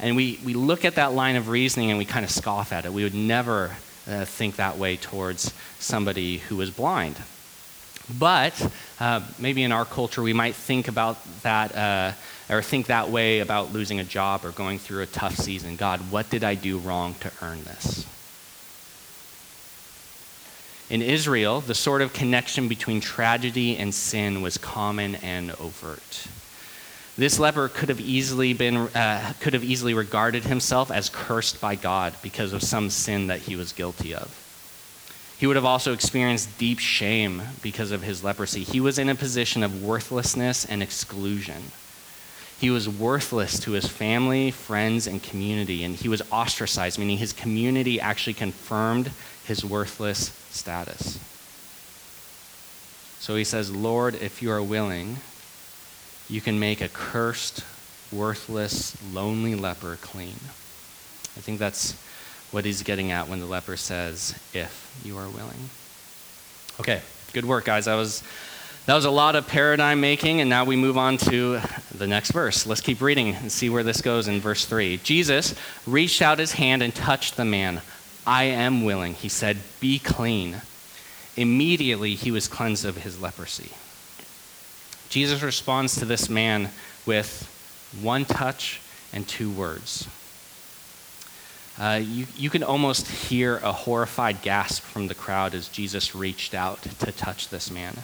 And 0.00 0.16
we, 0.16 0.40
we 0.42 0.54
look 0.54 0.86
at 0.86 0.94
that 0.94 1.12
line 1.12 1.36
of 1.36 1.48
reasoning 1.48 1.90
and 1.90 1.98
we 1.98 2.06
kind 2.06 2.24
of 2.24 2.30
scoff 2.30 2.72
at 2.72 2.86
it. 2.86 2.92
We 2.92 3.02
would 3.02 3.14
never 3.14 3.76
uh, 4.08 4.24
think 4.24 4.56
that 4.56 4.78
way 4.78 4.96
towards 4.96 5.52
somebody 5.78 6.38
who 6.38 6.58
is 6.62 6.70
blind. 6.70 7.16
But 8.08 8.72
uh, 9.00 9.20
maybe 9.38 9.62
in 9.62 9.72
our 9.72 9.84
culture, 9.84 10.22
we 10.22 10.32
might 10.32 10.54
think 10.54 10.88
about 10.88 11.18
that 11.42 11.74
uh, 11.74 12.12
or 12.48 12.62
think 12.62 12.86
that 12.86 13.10
way 13.10 13.40
about 13.40 13.72
losing 13.72 13.98
a 13.98 14.04
job 14.04 14.44
or 14.44 14.52
going 14.52 14.78
through 14.78 15.02
a 15.02 15.06
tough 15.06 15.36
season. 15.36 15.76
God, 15.76 16.00
what 16.10 16.30
did 16.30 16.44
I 16.44 16.54
do 16.54 16.78
wrong 16.78 17.14
to 17.20 17.32
earn 17.42 17.64
this? 17.64 18.06
In 20.88 21.02
Israel, 21.02 21.60
the 21.60 21.74
sort 21.74 22.00
of 22.00 22.12
connection 22.12 22.68
between 22.68 23.00
tragedy 23.00 23.76
and 23.76 23.92
sin 23.92 24.40
was 24.40 24.56
common 24.56 25.16
and 25.16 25.50
overt. 25.52 26.28
This 27.18 27.40
leper 27.40 27.68
could 27.68 27.88
have 27.88 27.98
easily 27.98 28.52
been 28.52 28.76
uh, 28.76 29.32
could 29.40 29.54
have 29.54 29.64
easily 29.64 29.94
regarded 29.94 30.44
himself 30.44 30.92
as 30.92 31.08
cursed 31.08 31.60
by 31.60 31.74
God 31.74 32.14
because 32.22 32.52
of 32.52 32.62
some 32.62 32.90
sin 32.90 33.28
that 33.28 33.40
he 33.40 33.56
was 33.56 33.72
guilty 33.72 34.14
of. 34.14 34.45
He 35.38 35.46
would 35.46 35.56
have 35.56 35.64
also 35.64 35.92
experienced 35.92 36.56
deep 36.58 36.78
shame 36.78 37.42
because 37.62 37.90
of 37.90 38.02
his 38.02 38.24
leprosy. 38.24 38.64
He 38.64 38.80
was 38.80 38.98
in 38.98 39.08
a 39.08 39.14
position 39.14 39.62
of 39.62 39.82
worthlessness 39.82 40.64
and 40.64 40.82
exclusion. 40.82 41.72
He 42.58 42.70
was 42.70 42.88
worthless 42.88 43.60
to 43.60 43.72
his 43.72 43.86
family, 43.86 44.50
friends, 44.50 45.06
and 45.06 45.22
community, 45.22 45.84
and 45.84 45.94
he 45.94 46.08
was 46.08 46.22
ostracized, 46.32 46.98
meaning 46.98 47.18
his 47.18 47.34
community 47.34 48.00
actually 48.00 48.32
confirmed 48.32 49.10
his 49.44 49.62
worthless 49.62 50.32
status. 50.50 51.18
So 53.20 53.36
he 53.36 53.44
says, 53.44 53.70
Lord, 53.70 54.14
if 54.14 54.40
you 54.40 54.50
are 54.50 54.62
willing, 54.62 55.18
you 56.30 56.40
can 56.40 56.58
make 56.58 56.80
a 56.80 56.88
cursed, 56.88 57.62
worthless, 58.10 58.96
lonely 59.12 59.54
leper 59.54 59.98
clean. 60.00 60.36
I 61.36 61.40
think 61.40 61.58
that's 61.58 61.94
what 62.56 62.64
he's 62.64 62.82
getting 62.82 63.10
at 63.10 63.28
when 63.28 63.38
the 63.38 63.44
leper 63.44 63.76
says, 63.76 64.34
if 64.54 64.98
you 65.04 65.18
are 65.18 65.28
willing. 65.28 65.68
Okay, 66.80 67.02
good 67.34 67.44
work, 67.44 67.66
guys. 67.66 67.84
That 67.84 67.96
was, 67.96 68.22
that 68.86 68.94
was 68.94 69.04
a 69.04 69.10
lot 69.10 69.36
of 69.36 69.46
paradigm 69.46 70.00
making, 70.00 70.40
and 70.40 70.48
now 70.48 70.64
we 70.64 70.74
move 70.74 70.96
on 70.96 71.18
to 71.18 71.60
the 71.94 72.06
next 72.06 72.30
verse. 72.30 72.66
Let's 72.66 72.80
keep 72.80 73.02
reading 73.02 73.34
and 73.34 73.52
see 73.52 73.68
where 73.68 73.82
this 73.82 74.00
goes 74.00 74.26
in 74.26 74.40
verse 74.40 74.64
3. 74.64 74.96
Jesus 75.04 75.54
reached 75.86 76.22
out 76.22 76.38
his 76.38 76.52
hand 76.52 76.82
and 76.82 76.94
touched 76.94 77.36
the 77.36 77.44
man. 77.44 77.82
I 78.26 78.44
am 78.44 78.86
willing, 78.86 79.12
he 79.12 79.28
said, 79.28 79.58
be 79.78 79.98
clean. 79.98 80.62
Immediately 81.36 82.14
he 82.14 82.30
was 82.30 82.48
cleansed 82.48 82.86
of 82.86 82.96
his 82.96 83.20
leprosy. 83.20 83.72
Jesus 85.10 85.42
responds 85.42 85.96
to 85.96 86.06
this 86.06 86.30
man 86.30 86.70
with 87.04 87.52
one 88.00 88.24
touch 88.24 88.80
and 89.12 89.28
two 89.28 89.50
words. 89.50 90.08
Uh, 91.78 92.00
you, 92.02 92.26
you 92.36 92.48
can 92.48 92.62
almost 92.62 93.06
hear 93.06 93.58
a 93.58 93.72
horrified 93.72 94.40
gasp 94.40 94.82
from 94.82 95.08
the 95.08 95.14
crowd 95.14 95.54
as 95.54 95.68
Jesus 95.68 96.14
reached 96.14 96.54
out 96.54 96.82
to 96.82 97.12
touch 97.12 97.48
this 97.48 97.70
man. 97.70 97.98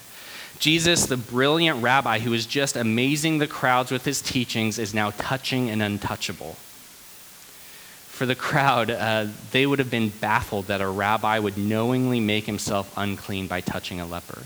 Jesus, 0.59 1.07
the 1.07 1.17
brilliant 1.17 1.83
rabbi 1.83 2.19
who 2.19 2.31
was 2.31 2.47
just 2.47 2.76
amazing 2.76 3.38
the 3.38 3.47
crowds 3.47 3.91
with 3.91 4.05
his 4.05 4.21
teachings, 4.21 4.79
is 4.79 4.95
now 4.95 5.11
touching 5.11 5.71
an 5.71 5.81
untouchable. 5.81 6.57
For 8.09 8.26
the 8.26 8.35
crowd, 8.35 8.91
uh, 8.91 9.26
they 9.50 9.67
would 9.67 9.79
have 9.79 9.91
been 9.91 10.11
baffled 10.11 10.67
that 10.67 10.81
a 10.81 10.87
rabbi 10.87 11.38
would 11.38 11.57
knowingly 11.57 12.21
make 12.21 12.45
himself 12.45 12.93
unclean 12.97 13.47
by 13.47 13.61
touching 13.61 14.00
a 14.00 14.07
leper. 14.07 14.43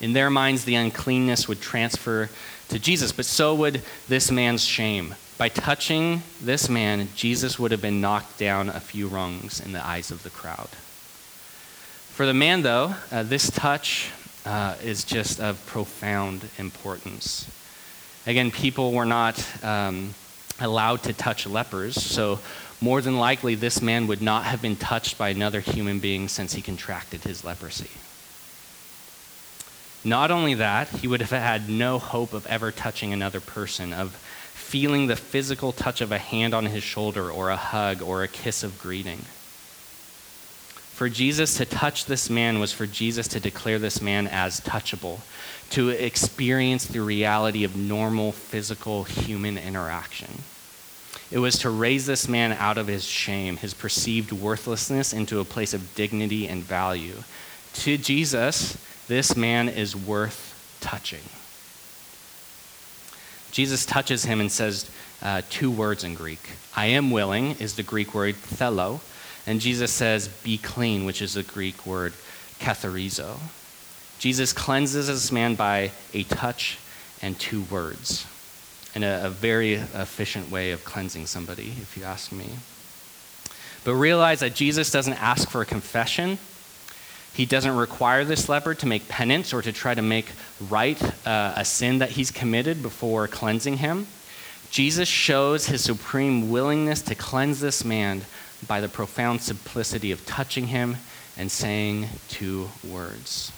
In 0.00 0.14
their 0.14 0.30
minds, 0.30 0.64
the 0.64 0.76
uncleanness 0.76 1.48
would 1.48 1.60
transfer 1.60 2.30
to 2.68 2.78
Jesus, 2.78 3.12
but 3.12 3.26
so 3.26 3.54
would 3.56 3.82
this 4.08 4.30
man's 4.30 4.64
shame. 4.64 5.16
By 5.40 5.48
touching 5.48 6.22
this 6.42 6.68
man, 6.68 7.08
Jesus 7.16 7.58
would 7.58 7.70
have 7.70 7.80
been 7.80 8.02
knocked 8.02 8.38
down 8.38 8.68
a 8.68 8.78
few 8.78 9.08
rungs 9.08 9.58
in 9.58 9.72
the 9.72 9.82
eyes 9.82 10.10
of 10.10 10.22
the 10.22 10.28
crowd. 10.28 10.68
For 12.10 12.26
the 12.26 12.34
man, 12.34 12.60
though, 12.60 12.94
uh, 13.10 13.22
this 13.22 13.50
touch 13.50 14.10
uh, 14.44 14.74
is 14.84 15.02
just 15.02 15.40
of 15.40 15.64
profound 15.64 16.50
importance. 16.58 17.50
Again, 18.26 18.50
people 18.50 18.92
were 18.92 19.06
not 19.06 19.42
um, 19.64 20.12
allowed 20.60 21.04
to 21.04 21.14
touch 21.14 21.46
lepers, 21.46 21.94
so 21.94 22.40
more 22.82 23.00
than 23.00 23.16
likely, 23.16 23.54
this 23.54 23.80
man 23.80 24.08
would 24.08 24.20
not 24.20 24.44
have 24.44 24.60
been 24.60 24.76
touched 24.76 25.16
by 25.16 25.30
another 25.30 25.60
human 25.60 26.00
being 26.00 26.28
since 26.28 26.52
he 26.52 26.60
contracted 26.60 27.24
his 27.24 27.44
leprosy. 27.44 27.88
Not 30.04 30.30
only 30.30 30.52
that, 30.52 30.88
he 30.88 31.08
would 31.08 31.22
have 31.22 31.30
had 31.30 31.70
no 31.70 31.98
hope 31.98 32.34
of 32.34 32.46
ever 32.46 32.70
touching 32.70 33.14
another 33.14 33.40
person, 33.40 33.94
of 33.94 34.22
feeling 34.70 35.08
the 35.08 35.16
physical 35.16 35.72
touch 35.72 36.00
of 36.00 36.12
a 36.12 36.18
hand 36.18 36.54
on 36.54 36.64
his 36.66 36.84
shoulder, 36.84 37.28
or 37.28 37.50
a 37.50 37.56
hug, 37.56 38.00
or 38.00 38.22
a 38.22 38.28
kiss 38.28 38.62
of 38.62 38.78
greeting. 38.78 39.18
For 40.94 41.08
Jesus 41.08 41.56
to 41.56 41.64
touch 41.64 42.04
this 42.04 42.30
man 42.30 42.60
was 42.60 42.72
for 42.72 42.86
Jesus 42.86 43.26
to 43.28 43.40
declare 43.40 43.80
this 43.80 44.00
man 44.00 44.28
as 44.28 44.60
touchable, 44.60 45.22
to 45.70 45.88
experience 45.88 46.86
the 46.86 47.00
reality 47.00 47.64
of 47.64 47.74
normal 47.74 48.30
physical 48.30 49.02
human 49.02 49.58
interaction. 49.58 50.42
It 51.32 51.40
was 51.40 51.58
to 51.58 51.70
raise 51.70 52.06
this 52.06 52.28
man 52.28 52.52
out 52.52 52.78
of 52.78 52.86
his 52.86 53.04
shame, 53.04 53.56
his 53.56 53.74
perceived 53.74 54.30
worthlessness, 54.30 55.12
into 55.12 55.40
a 55.40 55.44
place 55.44 55.74
of 55.74 55.96
dignity 55.96 56.46
and 56.46 56.62
value. 56.62 57.24
To 57.72 57.98
Jesus, 57.98 58.78
this 59.08 59.36
man 59.36 59.68
is 59.68 59.96
worth 59.96 60.78
touching. 60.80 61.24
Jesus 63.50 63.84
touches 63.84 64.24
him 64.24 64.40
and 64.40 64.50
says 64.50 64.90
uh, 65.22 65.42
two 65.50 65.70
words 65.70 66.04
in 66.04 66.14
Greek. 66.14 66.40
I 66.74 66.86
am 66.86 67.10
willing 67.10 67.56
is 67.56 67.76
the 67.76 67.82
Greek 67.82 68.14
word 68.14 68.34
thelo, 68.36 69.00
and 69.46 69.60
Jesus 69.60 69.90
says, 69.90 70.28
be 70.28 70.58
clean, 70.58 71.04
which 71.04 71.20
is 71.20 71.34
the 71.34 71.42
Greek 71.42 71.86
word 71.86 72.12
katharizo. 72.58 73.38
Jesus 74.18 74.52
cleanses 74.52 75.06
this 75.06 75.32
man 75.32 75.54
by 75.54 75.90
a 76.14 76.22
touch 76.24 76.78
and 77.22 77.38
two 77.38 77.62
words, 77.62 78.26
and 78.94 79.04
a, 79.04 79.26
a 79.26 79.30
very 79.30 79.74
efficient 79.74 80.50
way 80.50 80.72
of 80.72 80.84
cleansing 80.84 81.26
somebody, 81.26 81.74
if 81.80 81.96
you 81.96 82.04
ask 82.04 82.32
me. 82.32 82.46
But 83.84 83.94
realize 83.94 84.40
that 84.40 84.54
Jesus 84.54 84.90
doesn't 84.90 85.14
ask 85.14 85.48
for 85.48 85.62
a 85.62 85.66
confession 85.66 86.38
he 87.34 87.46
doesn't 87.46 87.76
require 87.76 88.24
this 88.24 88.48
leper 88.48 88.74
to 88.74 88.86
make 88.86 89.08
penance 89.08 89.52
or 89.52 89.62
to 89.62 89.72
try 89.72 89.94
to 89.94 90.02
make 90.02 90.26
right 90.68 91.00
uh, 91.26 91.54
a 91.56 91.64
sin 91.64 91.98
that 91.98 92.10
he's 92.10 92.30
committed 92.30 92.82
before 92.82 93.28
cleansing 93.28 93.78
him. 93.78 94.06
Jesus 94.70 95.08
shows 95.08 95.66
his 95.66 95.82
supreme 95.82 96.50
willingness 96.50 97.02
to 97.02 97.14
cleanse 97.14 97.60
this 97.60 97.84
man 97.84 98.22
by 98.66 98.80
the 98.80 98.88
profound 98.88 99.40
simplicity 99.40 100.12
of 100.12 100.26
touching 100.26 100.68
him 100.68 100.96
and 101.36 101.50
saying 101.50 102.08
two 102.28 102.68
words. 102.88 103.52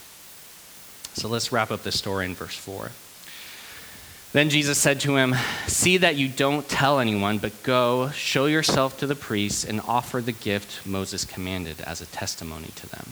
So 1.14 1.28
let's 1.28 1.52
wrap 1.52 1.70
up 1.70 1.82
this 1.82 1.98
story 1.98 2.24
in 2.26 2.34
verse 2.34 2.56
4. 2.56 2.90
Then 4.32 4.48
Jesus 4.48 4.78
said 4.78 5.00
to 5.00 5.16
him, 5.16 5.34
See 5.66 5.98
that 5.98 6.16
you 6.16 6.28
don't 6.28 6.66
tell 6.66 7.00
anyone, 7.00 7.38
but 7.38 7.62
go, 7.62 8.10
show 8.10 8.46
yourself 8.46 8.98
to 8.98 9.06
the 9.06 9.14
priests, 9.14 9.64
and 9.64 9.80
offer 9.82 10.22
the 10.22 10.32
gift 10.32 10.86
Moses 10.86 11.26
commanded 11.26 11.82
as 11.82 12.00
a 12.00 12.06
testimony 12.06 12.68
to 12.76 12.88
them 12.88 13.06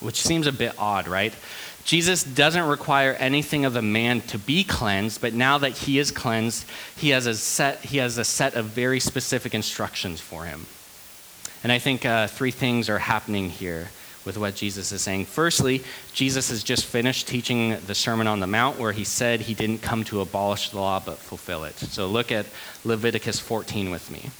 which 0.00 0.22
seems 0.22 0.46
a 0.46 0.52
bit 0.52 0.74
odd, 0.78 1.08
right? 1.08 1.34
Jesus 1.84 2.24
doesn't 2.24 2.66
require 2.66 3.12
anything 3.12 3.64
of 3.64 3.72
the 3.72 3.82
man 3.82 4.20
to 4.22 4.38
be 4.38 4.64
cleansed, 4.64 5.20
but 5.20 5.34
now 5.34 5.56
that 5.58 5.70
he 5.70 5.98
is 5.98 6.10
cleansed, 6.10 6.66
he 6.96 7.10
has 7.10 7.26
a 7.26 7.34
set, 7.34 7.84
he 7.84 7.98
has 7.98 8.18
a 8.18 8.24
set 8.24 8.54
of 8.54 8.66
very 8.66 8.98
specific 8.98 9.54
instructions 9.54 10.20
for 10.20 10.44
him. 10.44 10.66
And 11.62 11.70
I 11.70 11.78
think 11.78 12.04
uh, 12.04 12.26
three 12.26 12.50
things 12.50 12.88
are 12.88 12.98
happening 12.98 13.50
here 13.50 13.90
with 14.24 14.36
what 14.36 14.56
Jesus 14.56 14.90
is 14.90 15.00
saying. 15.00 15.26
Firstly, 15.26 15.84
Jesus 16.12 16.50
has 16.50 16.64
just 16.64 16.84
finished 16.84 17.28
teaching 17.28 17.78
the 17.86 17.94
Sermon 17.94 18.26
on 18.26 18.40
the 18.40 18.46
Mount 18.48 18.78
where 18.78 18.92
he 18.92 19.04
said 19.04 19.40
he 19.40 19.54
didn't 19.54 19.78
come 19.78 20.02
to 20.04 20.20
abolish 20.20 20.70
the 20.70 20.78
law 20.78 21.00
but 21.04 21.18
fulfill 21.18 21.62
it. 21.64 21.76
So 21.78 22.08
look 22.08 22.32
at 22.32 22.46
Leviticus 22.84 23.38
14 23.38 23.90
with 23.90 24.10
me. 24.10 24.30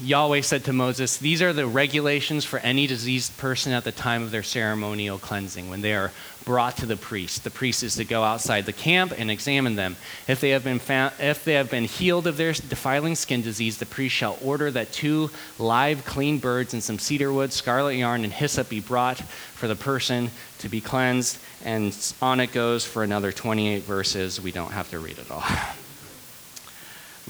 Yahweh 0.00 0.40
said 0.40 0.64
to 0.64 0.72
Moses, 0.72 1.16
These 1.18 1.42
are 1.42 1.52
the 1.52 1.66
regulations 1.66 2.44
for 2.44 2.58
any 2.60 2.86
diseased 2.86 3.36
person 3.38 3.72
at 3.72 3.84
the 3.84 3.92
time 3.92 4.22
of 4.22 4.30
their 4.30 4.42
ceremonial 4.42 5.18
cleansing, 5.18 5.70
when 5.70 5.80
they 5.80 5.94
are 5.94 6.12
brought 6.44 6.76
to 6.78 6.86
the 6.86 6.96
priest. 6.96 7.44
The 7.44 7.50
priest 7.50 7.82
is 7.82 7.96
to 7.96 8.04
go 8.04 8.22
outside 8.22 8.66
the 8.66 8.72
camp 8.72 9.12
and 9.16 9.30
examine 9.30 9.76
them. 9.76 9.96
If 10.26 10.40
they 10.40 10.50
have 10.50 10.64
been, 10.64 10.78
found, 10.78 11.14
if 11.18 11.44
they 11.44 11.54
have 11.54 11.70
been 11.70 11.84
healed 11.84 12.26
of 12.26 12.36
their 12.36 12.52
defiling 12.52 13.14
skin 13.14 13.42
disease, 13.42 13.78
the 13.78 13.86
priest 13.86 14.14
shall 14.14 14.38
order 14.42 14.70
that 14.70 14.92
two 14.92 15.30
live, 15.58 16.04
clean 16.04 16.38
birds 16.38 16.74
and 16.74 16.82
some 16.82 16.98
cedar 16.98 17.32
wood, 17.32 17.52
scarlet 17.52 17.94
yarn, 17.96 18.24
and 18.24 18.32
hyssop 18.32 18.68
be 18.68 18.80
brought 18.80 19.18
for 19.18 19.68
the 19.68 19.76
person 19.76 20.30
to 20.58 20.68
be 20.68 20.80
cleansed. 20.80 21.38
And 21.64 21.96
on 22.22 22.40
it 22.40 22.52
goes 22.52 22.84
for 22.84 23.02
another 23.02 23.32
28 23.32 23.82
verses. 23.82 24.40
We 24.40 24.52
don't 24.52 24.72
have 24.72 24.90
to 24.90 24.98
read 24.98 25.18
it 25.18 25.30
all. 25.30 25.44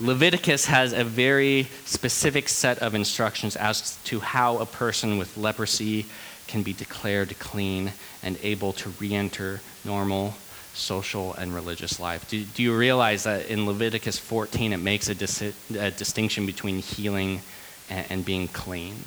Leviticus 0.01 0.65
has 0.65 0.93
a 0.93 1.03
very 1.03 1.67
specific 1.85 2.49
set 2.49 2.79
of 2.79 2.95
instructions 2.95 3.55
as 3.55 3.97
to 4.03 4.19
how 4.19 4.57
a 4.57 4.65
person 4.65 5.19
with 5.19 5.37
leprosy 5.37 6.07
can 6.47 6.63
be 6.63 6.73
declared 6.73 7.37
clean 7.37 7.93
and 8.23 8.35
able 8.41 8.73
to 8.73 8.89
re 8.99 9.13
enter 9.13 9.61
normal 9.85 10.33
social 10.73 11.35
and 11.35 11.53
religious 11.53 11.99
life. 11.99 12.27
Do, 12.27 12.43
do 12.43 12.63
you 12.63 12.75
realize 12.75 13.25
that 13.25 13.47
in 13.47 13.67
Leviticus 13.67 14.17
14 14.17 14.73
it 14.73 14.77
makes 14.77 15.07
a, 15.07 15.13
dis- 15.13 15.53
a 15.77 15.91
distinction 15.91 16.47
between 16.47 16.79
healing 16.79 17.41
and, 17.87 18.05
and 18.09 18.25
being 18.25 18.47
clean? 18.47 19.03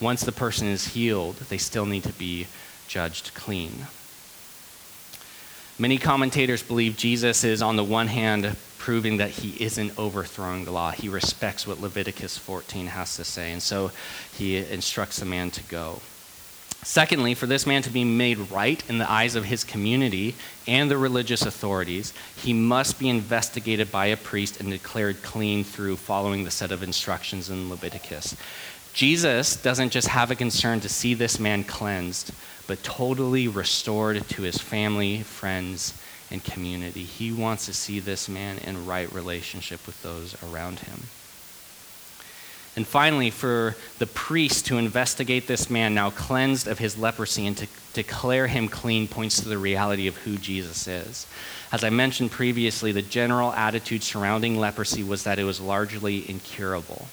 Once 0.00 0.20
the 0.20 0.32
person 0.32 0.68
is 0.68 0.88
healed, 0.88 1.36
they 1.48 1.58
still 1.58 1.86
need 1.86 2.04
to 2.04 2.12
be 2.12 2.46
judged 2.86 3.34
clean. 3.34 3.86
Many 5.76 5.98
commentators 5.98 6.62
believe 6.62 6.96
Jesus 6.96 7.42
is, 7.42 7.62
on 7.62 7.74
the 7.74 7.84
one 7.84 8.06
hand, 8.06 8.56
proving 8.86 9.16
that 9.16 9.30
he 9.30 9.60
isn't 9.64 9.98
overthrowing 9.98 10.64
the 10.64 10.70
law. 10.70 10.92
He 10.92 11.08
respects 11.08 11.66
what 11.66 11.80
Leviticus 11.80 12.38
14 12.38 12.86
has 12.86 13.16
to 13.16 13.24
say, 13.24 13.50
and 13.50 13.60
so 13.60 13.90
he 14.32 14.58
instructs 14.58 15.18
the 15.18 15.26
man 15.26 15.50
to 15.50 15.62
go. 15.64 16.00
Secondly, 16.84 17.34
for 17.34 17.46
this 17.46 17.66
man 17.66 17.82
to 17.82 17.90
be 17.90 18.04
made 18.04 18.38
right 18.48 18.88
in 18.88 18.98
the 18.98 19.10
eyes 19.10 19.34
of 19.34 19.46
his 19.46 19.64
community 19.64 20.36
and 20.68 20.88
the 20.88 20.96
religious 20.96 21.42
authorities, 21.42 22.12
he 22.36 22.52
must 22.52 23.00
be 23.00 23.08
investigated 23.08 23.90
by 23.90 24.06
a 24.06 24.16
priest 24.16 24.60
and 24.60 24.70
declared 24.70 25.20
clean 25.20 25.64
through 25.64 25.96
following 25.96 26.44
the 26.44 26.50
set 26.52 26.70
of 26.70 26.84
instructions 26.84 27.50
in 27.50 27.68
Leviticus. 27.68 28.36
Jesus 28.92 29.56
doesn't 29.56 29.90
just 29.90 30.06
have 30.06 30.30
a 30.30 30.36
concern 30.36 30.78
to 30.78 30.88
see 30.88 31.12
this 31.12 31.40
man 31.40 31.64
cleansed, 31.64 32.30
but 32.68 32.84
totally 32.84 33.48
restored 33.48 34.28
to 34.28 34.42
his 34.42 34.58
family, 34.58 35.22
friends, 35.24 35.92
and 36.30 36.42
community. 36.42 37.02
He 37.02 37.32
wants 37.32 37.66
to 37.66 37.72
see 37.72 38.00
this 38.00 38.28
man 38.28 38.58
in 38.58 38.86
right 38.86 39.12
relationship 39.12 39.86
with 39.86 40.02
those 40.02 40.36
around 40.42 40.80
him. 40.80 41.02
And 42.76 42.86
finally, 42.86 43.30
for 43.30 43.74
the 43.98 44.06
priest 44.06 44.66
to 44.66 44.76
investigate 44.76 45.46
this 45.46 45.70
man 45.70 45.94
now 45.94 46.10
cleansed 46.10 46.68
of 46.68 46.78
his 46.78 46.98
leprosy 46.98 47.46
and 47.46 47.56
to 47.56 47.66
declare 47.94 48.48
him 48.48 48.68
clean 48.68 49.08
points 49.08 49.40
to 49.40 49.48
the 49.48 49.56
reality 49.56 50.06
of 50.06 50.16
who 50.18 50.36
Jesus 50.36 50.86
is. 50.86 51.26
As 51.72 51.82
I 51.82 51.88
mentioned 51.88 52.30
previously, 52.30 52.92
the 52.92 53.00
general 53.00 53.52
attitude 53.54 54.02
surrounding 54.02 54.58
leprosy 54.58 55.02
was 55.02 55.24
that 55.24 55.38
it 55.38 55.44
was 55.44 55.58
largely 55.58 56.28
incurable, 56.28 57.08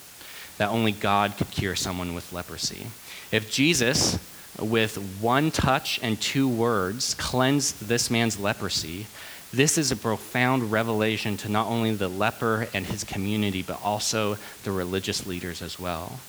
that 0.58 0.67
only 0.67 0.91
God 0.91 1.38
could 1.38 1.50
cure 1.50 1.77
someone 1.77 2.13
with 2.13 2.34
leprosy. 2.34 2.88
If 3.32 3.50
Jesus, 3.50 4.20
with 4.60 4.98
one 5.20 5.52
touch 5.52 6.00
and 6.02 6.20
two 6.20 6.48
words, 6.48 7.16
cleansed 7.16 7.88
this 7.88 8.10
man's 8.10 8.40
leprosy, 8.40 9.08
this 9.54 9.78
is 9.78 9.92
a 9.92 9.96
profound 9.96 10.72
revelation 10.72 11.38
to 11.38 11.50
not 11.50 11.68
only 11.68 11.94
the 11.94 12.08
leper 12.08 12.68
and 12.74 12.88
his 12.88 13.04
community, 13.04 13.62
but 13.62 13.80
also 13.84 14.38
the 14.64 14.72
religious 14.72 15.28
leaders 15.28 15.62
as 15.62 15.80
well. 15.80 16.20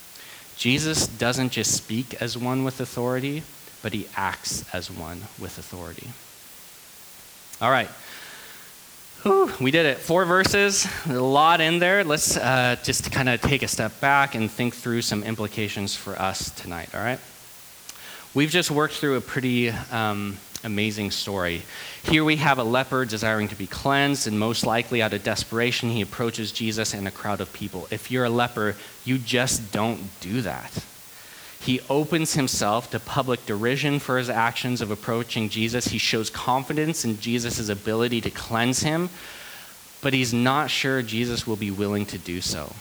Jesus 0.56 1.06
doesn't 1.06 1.50
just 1.50 1.72
speak 1.72 2.20
as 2.20 2.36
one 2.36 2.64
with 2.64 2.80
authority, 2.80 3.42
but 3.82 3.94
he 3.94 4.06
acts 4.14 4.64
as 4.74 4.90
one 4.90 5.22
with 5.38 5.58
authority. 5.58 6.08
All 7.62 7.70
right. 7.70 7.88
Whew, 9.22 9.50
we 9.58 9.70
did 9.70 9.86
it. 9.86 9.96
Four 9.96 10.26
verses, 10.26 10.86
a 11.08 11.14
lot 11.14 11.62
in 11.62 11.78
there. 11.78 12.04
Let's 12.04 12.36
uh, 12.36 12.76
just 12.82 13.10
kind 13.10 13.30
of 13.30 13.40
take 13.40 13.62
a 13.62 13.68
step 13.68 13.98
back 14.00 14.34
and 14.34 14.50
think 14.50 14.74
through 14.74 15.00
some 15.00 15.22
implications 15.22 15.96
for 15.96 16.20
us 16.20 16.50
tonight, 16.50 16.94
all 16.94 17.00
right? 17.00 17.18
We've 18.34 18.50
just 18.50 18.68
worked 18.68 18.94
through 18.94 19.14
a 19.16 19.20
pretty 19.20 19.70
um, 19.70 20.38
amazing 20.64 21.12
story. 21.12 21.62
Here 22.02 22.24
we 22.24 22.34
have 22.36 22.58
a 22.58 22.64
leper 22.64 23.04
desiring 23.04 23.46
to 23.46 23.54
be 23.54 23.68
cleansed, 23.68 24.26
and 24.26 24.36
most 24.36 24.66
likely 24.66 25.00
out 25.00 25.12
of 25.12 25.22
desperation, 25.22 25.90
he 25.90 26.00
approaches 26.00 26.50
Jesus 26.50 26.94
and 26.94 27.06
a 27.06 27.12
crowd 27.12 27.40
of 27.40 27.52
people. 27.52 27.86
If 27.92 28.10
you're 28.10 28.24
a 28.24 28.30
leper, 28.30 28.74
you 29.04 29.18
just 29.18 29.70
don't 29.70 30.00
do 30.20 30.40
that. 30.42 30.84
He 31.60 31.80
opens 31.88 32.34
himself 32.34 32.90
to 32.90 32.98
public 32.98 33.46
derision 33.46 34.00
for 34.00 34.18
his 34.18 34.28
actions 34.28 34.80
of 34.80 34.90
approaching 34.90 35.48
Jesus. 35.48 35.86
He 35.86 35.98
shows 35.98 36.28
confidence 36.28 37.04
in 37.04 37.20
Jesus' 37.20 37.68
ability 37.68 38.20
to 38.22 38.30
cleanse 38.30 38.82
him, 38.82 39.10
but 40.02 40.12
he's 40.12 40.34
not 40.34 40.70
sure 40.70 41.02
Jesus 41.02 41.46
will 41.46 41.56
be 41.56 41.70
willing 41.70 42.04
to 42.06 42.18
do 42.18 42.40
so. 42.40 42.74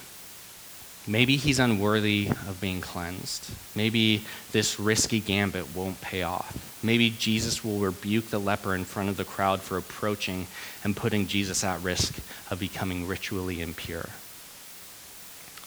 Maybe 1.05 1.35
he's 1.35 1.59
unworthy 1.59 2.29
of 2.47 2.59
being 2.61 2.79
cleansed. 2.79 3.51
Maybe 3.75 4.23
this 4.53 4.79
risky 4.79 5.19
gambit 5.19 5.75
won't 5.75 5.99
pay 5.99 6.23
off. 6.23 6.79
Maybe 6.81 7.09
Jesus 7.09 7.63
will 7.63 7.79
rebuke 7.79 8.29
the 8.29 8.39
leper 8.39 8.73
in 8.73 8.85
front 8.85 9.09
of 9.09 9.17
the 9.17 9.25
crowd 9.25 9.61
for 9.61 9.77
approaching 9.77 10.47
and 10.83 10.95
putting 10.95 11.27
Jesus 11.27 11.63
at 11.63 11.81
risk 11.81 12.19
of 12.49 12.59
becoming 12.59 13.05
ritually 13.05 13.61
impure. 13.61 14.09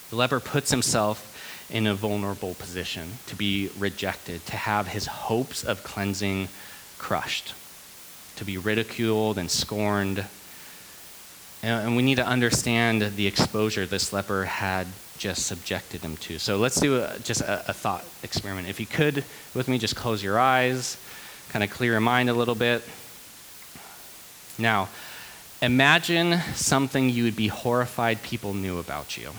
The 0.09 0.17
leper 0.17 0.41
puts 0.41 0.71
himself 0.71 1.35
in 1.69 1.87
a 1.87 1.95
vulnerable 1.95 2.55
position 2.55 3.19
to 3.27 3.37
be 3.37 3.71
rejected, 3.79 4.47
to 4.47 4.57
have 4.57 4.89
his 4.89 5.07
hopes 5.07 5.65
of 5.65 5.83
cleansing 5.83 6.49
crushed, 6.97 7.55
to 8.37 8.45
be 8.45 8.57
ridiculed 8.57 9.37
and 9.37 9.51
scorned. 9.51 10.25
And 11.63 11.97
we 11.97 12.03
need 12.03 12.15
to 12.15 12.27
understand 12.27 13.03
the 13.03 13.27
exposure 13.27 13.85
this 13.85 14.13
leper 14.13 14.45
had 14.45 14.87
just 15.19 15.47
subjected 15.47 16.03
him 16.03 16.17
to. 16.19 16.39
So 16.39 16.57
let's 16.57 16.81
do 16.81 17.03
a, 17.03 17.19
just 17.21 17.41
a, 17.41 17.71
a 17.71 17.73
thought 17.73 18.05
experiment. 18.23 18.69
If 18.69 18.81
you 18.81 18.87
could, 18.87 19.25
with 19.55 19.69
me, 19.69 19.79
just 19.79 19.97
close 19.97 20.23
your 20.23 20.39
eyes, 20.39 20.97
kind 21.51 21.65
of 21.65 21.71
clear 21.71 21.93
your 21.93 22.01
mind 22.01 22.31
a 22.31 22.35
little 22.35 22.55
bit. 22.55 22.83
Now, 24.59 24.89
imagine 25.61 26.41
something 26.55 27.09
you 27.11 27.25
would 27.25 27.37
be 27.37 27.49
horrified 27.49 28.23
people 28.23 28.55
knew 28.55 28.79
about 28.79 29.17
you. 29.17 29.31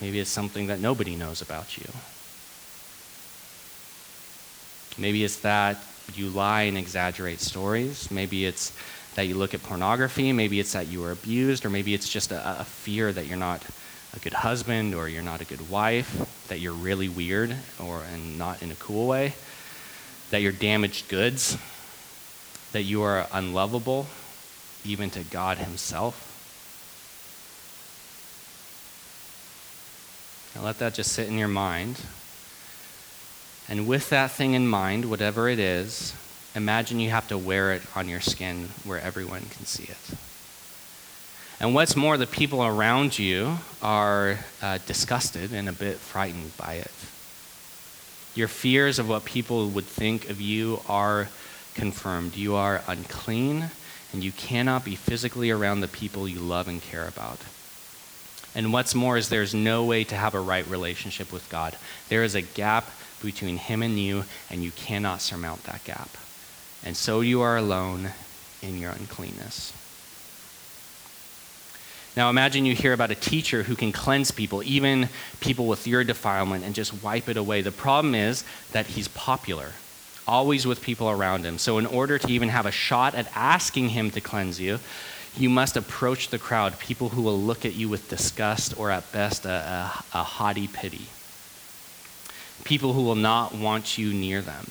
Maybe 0.00 0.20
it's 0.20 0.30
something 0.30 0.66
that 0.66 0.80
nobody 0.80 1.16
knows 1.16 1.40
about 1.40 1.78
you. 1.78 1.86
Maybe 4.98 5.24
it's 5.24 5.36
that 5.38 5.78
you 6.14 6.28
lie 6.28 6.62
and 6.62 6.76
exaggerate 6.76 7.40
stories. 7.40 8.10
Maybe 8.10 8.44
it's 8.44 8.72
that 9.14 9.26
you 9.26 9.34
look 9.34 9.54
at 9.54 9.62
pornography. 9.62 10.32
Maybe 10.32 10.60
it's 10.60 10.72
that 10.72 10.88
you 10.88 11.00
were 11.00 11.12
abused, 11.12 11.64
or 11.64 11.70
maybe 11.70 11.94
it's 11.94 12.08
just 12.08 12.32
a, 12.32 12.60
a, 12.60 12.64
fear 12.64 13.12
that 13.12 13.26
you're 13.26 13.36
not 13.36 13.62
a 14.14 14.18
good 14.18 14.32
husband 14.32 14.94
or 14.94 15.08
you're 15.08 15.22
not 15.22 15.40
a 15.40 15.44
good 15.44 15.70
wife, 15.70 16.44
that 16.48 16.60
you're 16.60 16.72
really 16.72 17.08
weird 17.08 17.54
or 17.82 18.02
and 18.12 18.38
not 18.38 18.62
in 18.62 18.70
a 18.70 18.76
cool 18.76 19.06
way, 19.06 19.34
that 20.30 20.42
you're 20.42 20.52
damaged 20.52 21.08
goods, 21.08 21.56
that 22.72 22.82
you 22.82 23.02
are 23.02 23.26
unlovable, 23.32 24.06
even 24.84 25.10
to 25.10 25.22
God 25.24 25.58
Himself. 25.58 26.30
Now 30.54 30.62
let 30.62 30.78
that 30.78 30.94
just 30.94 31.12
sit 31.12 31.28
in 31.28 31.38
your 31.38 31.48
mind. 31.48 32.00
And 33.68 33.88
with 33.88 34.10
that 34.10 34.30
thing 34.30 34.54
in 34.54 34.68
mind, 34.68 35.06
whatever 35.06 35.48
it 35.48 35.58
is, 35.58 36.14
imagine 36.54 37.00
you 37.00 37.10
have 37.10 37.28
to 37.28 37.38
wear 37.38 37.72
it 37.72 37.82
on 37.96 38.08
your 38.08 38.20
skin 38.20 38.68
where 38.84 39.00
everyone 39.00 39.42
can 39.42 39.66
see 39.66 39.84
it. 39.84 40.18
And 41.60 41.74
what's 41.74 41.96
more, 41.96 42.16
the 42.16 42.26
people 42.26 42.64
around 42.64 43.18
you 43.18 43.58
are 43.80 44.38
uh, 44.60 44.78
disgusted 44.86 45.52
and 45.52 45.68
a 45.68 45.72
bit 45.72 45.96
frightened 45.96 46.56
by 46.56 46.74
it. 46.74 46.90
Your 48.34 48.48
fears 48.48 48.98
of 48.98 49.08
what 49.08 49.24
people 49.24 49.68
would 49.68 49.84
think 49.84 50.28
of 50.28 50.40
you 50.40 50.80
are 50.88 51.28
confirmed. 51.74 52.36
You 52.36 52.56
are 52.56 52.82
unclean, 52.88 53.70
and 54.12 54.24
you 54.24 54.32
cannot 54.32 54.84
be 54.84 54.96
physically 54.96 55.50
around 55.50 55.80
the 55.80 55.88
people 55.88 56.28
you 56.28 56.40
love 56.40 56.66
and 56.66 56.82
care 56.82 57.06
about. 57.06 57.38
And 58.56 58.72
what's 58.72 58.94
more 58.94 59.16
is 59.16 59.28
there's 59.28 59.54
no 59.54 59.84
way 59.84 60.04
to 60.04 60.16
have 60.16 60.34
a 60.34 60.40
right 60.40 60.66
relationship 60.66 61.32
with 61.32 61.48
God. 61.48 61.76
There 62.08 62.24
is 62.24 62.34
a 62.34 62.42
gap 62.42 62.90
between 63.22 63.56
Him 63.56 63.82
and 63.82 63.98
you, 63.98 64.24
and 64.50 64.62
you 64.62 64.72
cannot 64.72 65.20
surmount 65.20 65.64
that 65.64 65.84
gap. 65.84 66.10
And 66.84 66.96
so 66.96 67.20
you 67.20 67.40
are 67.40 67.56
alone 67.56 68.10
in 68.62 68.78
your 68.78 68.90
uncleanness. 68.90 69.72
Now 72.16 72.30
imagine 72.30 72.64
you 72.64 72.74
hear 72.74 72.92
about 72.92 73.10
a 73.10 73.16
teacher 73.16 73.64
who 73.64 73.74
can 73.74 73.90
cleanse 73.90 74.30
people, 74.30 74.62
even 74.62 75.08
people 75.40 75.66
with 75.66 75.86
your 75.86 76.04
defilement, 76.04 76.64
and 76.64 76.74
just 76.74 77.02
wipe 77.02 77.28
it 77.28 77.36
away. 77.36 77.62
The 77.62 77.72
problem 77.72 78.14
is 78.14 78.44
that 78.70 78.86
he's 78.86 79.08
popular, 79.08 79.72
always 80.26 80.66
with 80.66 80.80
people 80.80 81.10
around 81.10 81.44
him. 81.44 81.58
So, 81.58 81.78
in 81.78 81.86
order 81.86 82.18
to 82.18 82.28
even 82.28 82.50
have 82.50 82.66
a 82.66 82.70
shot 82.70 83.16
at 83.16 83.28
asking 83.34 83.88
him 83.88 84.12
to 84.12 84.20
cleanse 84.20 84.60
you, 84.60 84.78
you 85.36 85.50
must 85.50 85.76
approach 85.76 86.28
the 86.28 86.38
crowd, 86.38 86.78
people 86.78 87.08
who 87.08 87.22
will 87.22 87.40
look 87.40 87.64
at 87.64 87.74
you 87.74 87.88
with 87.88 88.08
disgust 88.08 88.78
or 88.78 88.92
at 88.92 89.10
best 89.10 89.44
a, 89.44 89.50
a, 89.50 90.04
a 90.18 90.22
haughty 90.22 90.68
pity. 90.68 91.06
People 92.62 92.92
who 92.92 93.02
will 93.02 93.16
not 93.16 93.52
want 93.52 93.98
you 93.98 94.14
near 94.14 94.40
them. 94.40 94.70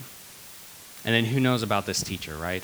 And 1.05 1.13
then 1.13 1.25
who 1.25 1.39
knows 1.39 1.63
about 1.63 1.85
this 1.85 2.01
teacher, 2.01 2.35
right? 2.35 2.63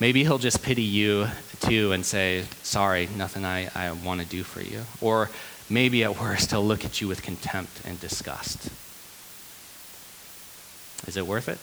Maybe 0.00 0.24
he'll 0.24 0.38
just 0.38 0.62
pity 0.62 0.82
you 0.82 1.28
too 1.60 1.92
and 1.92 2.04
say, 2.04 2.44
Sorry, 2.62 3.08
nothing 3.16 3.44
I, 3.44 3.70
I 3.74 3.92
want 3.92 4.20
to 4.20 4.26
do 4.26 4.42
for 4.42 4.60
you. 4.60 4.82
Or 5.00 5.30
maybe 5.70 6.04
at 6.04 6.20
worst, 6.20 6.50
he'll 6.50 6.64
look 6.64 6.84
at 6.84 7.00
you 7.00 7.08
with 7.08 7.22
contempt 7.22 7.82
and 7.84 7.98
disgust. 8.00 8.70
Is 11.06 11.16
it 11.16 11.26
worth 11.26 11.48
it? 11.48 11.58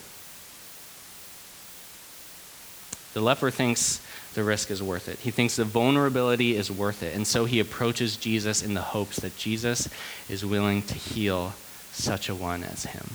The 3.14 3.22
leper 3.22 3.52
thinks 3.52 4.02
the 4.34 4.44
risk 4.44 4.72
is 4.72 4.82
worth 4.82 5.08
it. 5.08 5.20
He 5.20 5.30
thinks 5.30 5.56
the 5.56 5.66
vulnerability 5.66 6.56
is 6.56 6.72
worth 6.72 7.04
it. 7.04 7.16
And 7.16 7.28
so 7.28 7.46
he 7.46 7.60
approaches 7.60 8.18
Jesus 8.18 8.64
in 8.64 8.74
the 8.74 8.82
hopes 8.82 9.18
that 9.18 9.38
Jesus 9.38 9.88
is 10.28 10.44
willing 10.44 10.82
to 10.84 10.96
heal 10.96 11.54
such 11.92 12.30
a 12.30 12.36
one 12.36 12.64
as 12.64 12.86
him. 12.86 13.06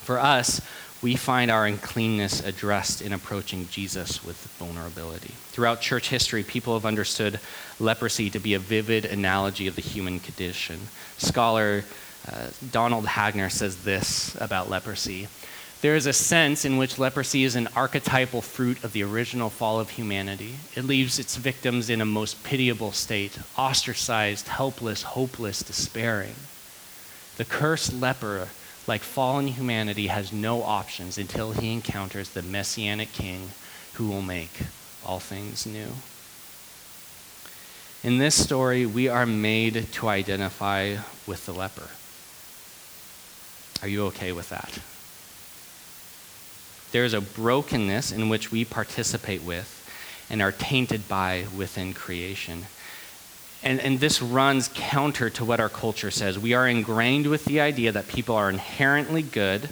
For 0.00 0.18
us, 0.18 0.62
we 1.02 1.14
find 1.16 1.50
our 1.50 1.66
uncleanness 1.66 2.44
addressed 2.44 3.02
in 3.02 3.12
approaching 3.12 3.68
Jesus 3.68 4.24
with 4.24 4.36
vulnerability. 4.58 5.34
Throughout 5.50 5.80
church 5.80 6.08
history, 6.08 6.42
people 6.42 6.74
have 6.74 6.86
understood 6.86 7.40
leprosy 7.78 8.30
to 8.30 8.38
be 8.38 8.54
a 8.54 8.58
vivid 8.58 9.04
analogy 9.04 9.66
of 9.66 9.76
the 9.76 9.82
human 9.82 10.18
condition. 10.18 10.80
Scholar 11.16 11.84
uh, 12.30 12.48
Donald 12.72 13.06
Hagner 13.06 13.48
says 13.48 13.84
this 13.84 14.36
about 14.40 14.68
leprosy 14.68 15.28
there 15.80 15.94
is 15.94 16.06
a 16.06 16.12
sense 16.12 16.64
in 16.64 16.76
which 16.76 16.98
leprosy 16.98 17.44
is 17.44 17.54
an 17.54 17.68
archetypal 17.76 18.42
fruit 18.42 18.82
of 18.82 18.92
the 18.92 19.04
original 19.04 19.48
fall 19.48 19.78
of 19.78 19.90
humanity. 19.90 20.56
It 20.74 20.82
leaves 20.82 21.20
its 21.20 21.36
victims 21.36 21.88
in 21.88 22.00
a 22.00 22.04
most 22.04 22.42
pitiable 22.42 22.90
state, 22.90 23.38
ostracized, 23.56 24.48
helpless, 24.48 25.02
hopeless, 25.02 25.62
despairing. 25.62 26.34
The 27.36 27.44
cursed 27.44 27.92
leper, 27.92 28.48
like 28.88 29.02
fallen 29.02 29.48
humanity, 29.48 30.06
has 30.06 30.32
no 30.32 30.62
options 30.62 31.18
until 31.18 31.52
he 31.52 31.72
encounters 31.72 32.30
the 32.30 32.42
messianic 32.42 33.12
king 33.12 33.50
who 33.94 34.08
will 34.08 34.22
make 34.22 34.62
all 35.04 35.20
things 35.20 35.66
new. 35.66 35.88
In 38.02 38.18
this 38.18 38.34
story, 38.34 38.86
we 38.86 39.08
are 39.08 39.26
made 39.26 39.92
to 39.92 40.08
identify 40.08 40.96
with 41.26 41.46
the 41.46 41.52
leper. 41.52 41.88
Are 43.82 43.88
you 43.88 44.06
okay 44.06 44.32
with 44.32 44.48
that? 44.48 44.78
There 46.92 47.04
is 47.04 47.12
a 47.12 47.20
brokenness 47.20 48.12
in 48.12 48.28
which 48.28 48.50
we 48.50 48.64
participate 48.64 49.42
with 49.42 49.74
and 50.30 50.40
are 50.40 50.52
tainted 50.52 51.08
by 51.08 51.46
within 51.56 51.92
creation. 51.92 52.66
And, 53.62 53.80
and 53.80 53.98
this 53.98 54.22
runs 54.22 54.70
counter 54.72 55.30
to 55.30 55.44
what 55.44 55.58
our 55.60 55.68
culture 55.68 56.10
says. 56.10 56.38
We 56.38 56.54
are 56.54 56.68
ingrained 56.68 57.26
with 57.26 57.44
the 57.44 57.60
idea 57.60 57.90
that 57.92 58.08
people 58.08 58.36
are 58.36 58.48
inherently 58.48 59.22
good 59.22 59.68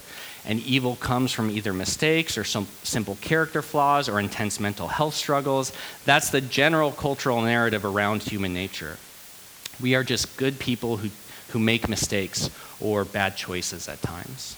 and 0.47 0.61
evil 0.61 0.95
comes 0.97 1.33
from 1.33 1.51
either 1.51 1.73
mistakes 1.73 2.39
or 2.39 2.45
some 2.45 2.69
simple 2.85 3.17
character 3.21 3.63
flaws 3.63 4.09
or 4.09 4.21
intense 4.21 4.61
mental 4.61 4.87
health 4.87 5.15
struggles. 5.15 5.73
That's 6.05 6.31
the 6.31 6.41
general 6.41 6.93
cultural 6.93 7.43
narrative 7.43 7.85
around 7.85 8.23
human 8.23 8.55
nature. 8.55 8.99
We 9.81 9.97
are 9.97 10.05
just 10.05 10.37
good 10.37 10.61
people 10.61 10.99
who, 10.99 11.11
who 11.49 11.59
make 11.59 11.89
mistakes 11.89 12.49
or 12.81 13.05
bad 13.05 13.37
choices 13.37 13.89
at 13.89 14.01
times. 14.03 14.57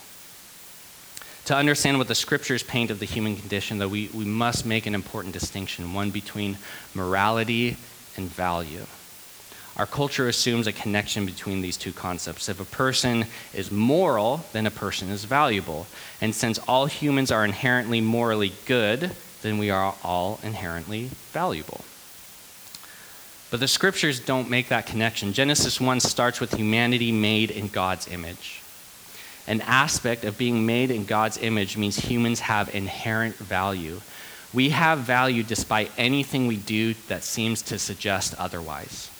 To 1.46 1.56
understand 1.56 1.96
what 1.96 2.08
the 2.08 2.14
scriptures 2.14 2.62
paint 2.62 2.90
of 2.90 2.98
the 2.98 3.06
human 3.06 3.34
condition, 3.34 3.78
though, 3.78 3.88
we, 3.88 4.10
we 4.12 4.26
must 4.26 4.66
make 4.66 4.84
an 4.84 4.94
important 4.94 5.32
distinction 5.32 5.94
one 5.94 6.10
between 6.10 6.58
morality 6.94 7.78
and 8.18 8.28
value. 8.28 8.84
Our 9.78 9.86
culture 9.86 10.28
assumes 10.28 10.66
a 10.66 10.72
connection 10.72 11.24
between 11.24 11.60
these 11.60 11.76
two 11.76 11.92
concepts. 11.92 12.48
If 12.48 12.60
a 12.60 12.64
person 12.64 13.26
is 13.54 13.70
moral, 13.70 14.44
then 14.52 14.66
a 14.66 14.70
person 14.70 15.08
is 15.08 15.24
valuable. 15.24 15.86
And 16.20 16.34
since 16.34 16.58
all 16.66 16.86
humans 16.86 17.30
are 17.30 17.44
inherently 17.44 18.00
morally 18.00 18.52
good, 18.66 19.12
then 19.42 19.58
we 19.58 19.70
are 19.70 19.94
all 20.02 20.40
inherently 20.42 21.10
valuable. 21.32 21.82
But 23.50 23.60
the 23.60 23.68
scriptures 23.68 24.20
don't 24.20 24.50
make 24.50 24.68
that 24.68 24.86
connection. 24.86 25.32
Genesis 25.32 25.80
1 25.80 26.00
starts 26.00 26.40
with 26.40 26.54
humanity 26.54 27.12
made 27.12 27.50
in 27.50 27.68
God's 27.68 28.08
image 28.08 28.62
an 29.48 29.62
aspect 29.62 30.24
of 30.24 30.36
being 30.36 30.66
made 30.66 30.90
in 30.90 31.06
God's 31.06 31.38
image 31.38 31.78
means 31.78 31.96
humans 31.96 32.40
have 32.40 32.74
inherent 32.74 33.34
value. 33.36 34.02
We 34.52 34.68
have 34.68 34.98
value 34.98 35.42
despite 35.42 35.90
anything 35.96 36.46
we 36.46 36.56
do 36.56 36.92
that 37.08 37.24
seems 37.24 37.62
to 37.62 37.78
suggest 37.78 38.34
otherwise. 38.38 39.10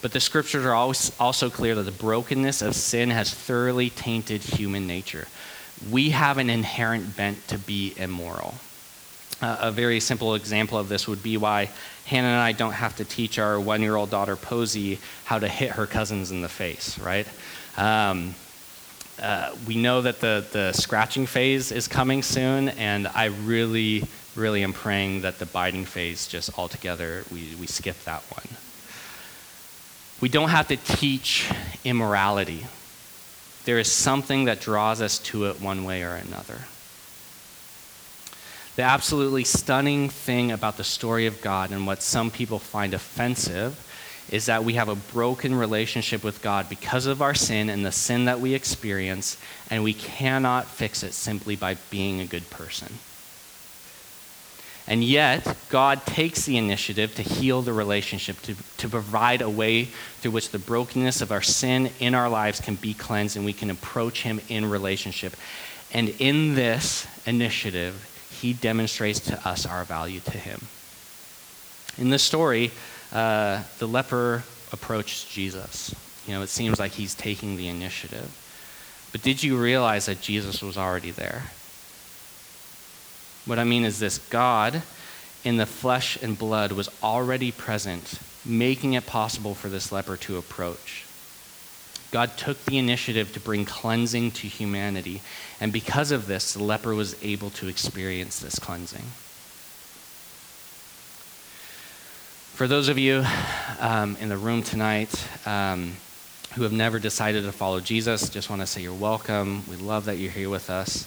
But 0.00 0.12
the 0.12 0.20
scriptures 0.20 0.64
are 0.64 0.74
also 0.74 1.50
clear 1.50 1.74
that 1.74 1.82
the 1.82 1.90
brokenness 1.90 2.62
of 2.62 2.76
sin 2.76 3.10
has 3.10 3.34
thoroughly 3.34 3.90
tainted 3.90 4.42
human 4.42 4.86
nature. 4.86 5.26
We 5.90 6.10
have 6.10 6.38
an 6.38 6.50
inherent 6.50 7.16
bent 7.16 7.48
to 7.48 7.58
be 7.58 7.94
immoral. 7.96 8.54
Uh, 9.40 9.56
a 9.60 9.70
very 9.70 10.00
simple 10.00 10.34
example 10.34 10.78
of 10.78 10.88
this 10.88 11.06
would 11.06 11.22
be 11.22 11.36
why 11.36 11.70
Hannah 12.06 12.28
and 12.28 12.40
I 12.40 12.52
don't 12.52 12.72
have 12.72 12.96
to 12.96 13.04
teach 13.04 13.38
our 13.38 13.60
one 13.60 13.82
year 13.82 13.94
old 13.94 14.10
daughter 14.10 14.34
Posey 14.34 14.98
how 15.24 15.38
to 15.38 15.46
hit 15.46 15.72
her 15.72 15.86
cousins 15.86 16.30
in 16.30 16.42
the 16.42 16.48
face, 16.48 16.98
right? 16.98 17.26
Um, 17.76 18.34
uh, 19.20 19.54
we 19.66 19.76
know 19.76 20.02
that 20.02 20.20
the, 20.20 20.44
the 20.52 20.72
scratching 20.72 21.26
phase 21.26 21.72
is 21.72 21.88
coming 21.88 22.22
soon, 22.22 22.68
and 22.70 23.08
I 23.08 23.26
really, 23.26 24.04
really 24.36 24.62
am 24.62 24.72
praying 24.72 25.22
that 25.22 25.38
the 25.38 25.46
biting 25.46 25.84
phase 25.84 26.28
just 26.28 26.56
altogether, 26.56 27.24
we, 27.32 27.54
we 27.60 27.66
skip 27.66 28.02
that 28.04 28.22
one. 28.30 28.67
We 30.20 30.28
don't 30.28 30.48
have 30.48 30.68
to 30.68 30.76
teach 30.76 31.50
immorality. 31.84 32.66
There 33.64 33.78
is 33.78 33.90
something 33.90 34.46
that 34.46 34.60
draws 34.60 35.00
us 35.00 35.18
to 35.20 35.46
it 35.46 35.60
one 35.60 35.84
way 35.84 36.02
or 36.02 36.14
another. 36.14 36.58
The 38.76 38.82
absolutely 38.82 39.44
stunning 39.44 40.08
thing 40.08 40.52
about 40.52 40.76
the 40.76 40.84
story 40.84 41.26
of 41.26 41.40
God 41.42 41.70
and 41.70 41.86
what 41.86 42.02
some 42.02 42.30
people 42.30 42.58
find 42.58 42.94
offensive 42.94 43.84
is 44.30 44.46
that 44.46 44.64
we 44.64 44.74
have 44.74 44.88
a 44.88 44.94
broken 44.94 45.54
relationship 45.54 46.22
with 46.22 46.42
God 46.42 46.68
because 46.68 47.06
of 47.06 47.22
our 47.22 47.34
sin 47.34 47.70
and 47.70 47.84
the 47.84 47.92
sin 47.92 48.26
that 48.26 48.40
we 48.40 48.54
experience, 48.54 49.36
and 49.70 49.82
we 49.82 49.94
cannot 49.94 50.66
fix 50.66 51.02
it 51.02 51.14
simply 51.14 51.56
by 51.56 51.76
being 51.90 52.20
a 52.20 52.26
good 52.26 52.48
person. 52.50 52.98
And 54.88 55.04
yet, 55.04 55.54
God 55.68 56.06
takes 56.06 56.46
the 56.46 56.56
initiative 56.56 57.14
to 57.16 57.22
heal 57.22 57.60
the 57.60 57.74
relationship, 57.74 58.40
to, 58.42 58.56
to 58.78 58.88
provide 58.88 59.42
a 59.42 59.50
way 59.50 59.84
through 59.84 60.30
which 60.30 60.48
the 60.48 60.58
brokenness 60.58 61.20
of 61.20 61.30
our 61.30 61.42
sin 61.42 61.90
in 62.00 62.14
our 62.14 62.30
lives 62.30 62.58
can 62.58 62.74
be 62.74 62.94
cleansed 62.94 63.36
and 63.36 63.44
we 63.44 63.52
can 63.52 63.68
approach 63.68 64.22
Him 64.22 64.40
in 64.48 64.70
relationship. 64.70 65.36
And 65.92 66.08
in 66.18 66.54
this 66.54 67.06
initiative, 67.26 68.08
He 68.40 68.54
demonstrates 68.54 69.20
to 69.20 69.46
us 69.46 69.66
our 69.66 69.84
value 69.84 70.20
to 70.20 70.38
Him. 70.38 70.62
In 71.98 72.08
this 72.08 72.22
story, 72.22 72.70
uh, 73.12 73.62
the 73.78 73.86
leper 73.86 74.42
approached 74.72 75.30
Jesus. 75.30 75.94
You 76.26 76.32
know, 76.32 76.42
it 76.42 76.48
seems 76.48 76.78
like 76.78 76.92
he's 76.92 77.14
taking 77.14 77.56
the 77.56 77.68
initiative. 77.68 78.30
But 79.12 79.22
did 79.22 79.42
you 79.42 79.56
realize 79.56 80.06
that 80.06 80.20
Jesus 80.20 80.62
was 80.62 80.76
already 80.76 81.10
there? 81.10 81.44
What 83.48 83.58
I 83.58 83.64
mean 83.64 83.86
is 83.86 83.98
this 83.98 84.18
God 84.18 84.82
in 85.42 85.56
the 85.56 85.64
flesh 85.64 86.22
and 86.22 86.38
blood 86.38 86.70
was 86.70 86.90
already 87.02 87.50
present, 87.50 88.18
making 88.44 88.92
it 88.92 89.06
possible 89.06 89.54
for 89.54 89.70
this 89.70 89.90
leper 89.90 90.18
to 90.18 90.36
approach. 90.36 91.06
God 92.10 92.36
took 92.36 92.62
the 92.66 92.76
initiative 92.76 93.32
to 93.32 93.40
bring 93.40 93.64
cleansing 93.64 94.32
to 94.32 94.46
humanity, 94.46 95.22
and 95.62 95.72
because 95.72 96.10
of 96.10 96.26
this, 96.26 96.52
the 96.52 96.62
leper 96.62 96.94
was 96.94 97.16
able 97.24 97.48
to 97.52 97.68
experience 97.68 98.38
this 98.38 98.58
cleansing. 98.58 99.04
For 102.52 102.66
those 102.66 102.90
of 102.90 102.98
you 102.98 103.24
um, 103.80 104.18
in 104.20 104.28
the 104.28 104.36
room 104.36 104.62
tonight 104.62 105.26
um, 105.46 105.94
who 106.54 106.64
have 106.64 106.72
never 106.72 106.98
decided 106.98 107.44
to 107.44 107.52
follow 107.52 107.80
Jesus, 107.80 108.28
just 108.28 108.50
want 108.50 108.60
to 108.60 108.66
say 108.66 108.82
you're 108.82 108.92
welcome. 108.92 109.62
We 109.70 109.76
love 109.76 110.04
that 110.04 110.18
you're 110.18 110.32
here 110.32 110.50
with 110.50 110.68
us. 110.68 111.06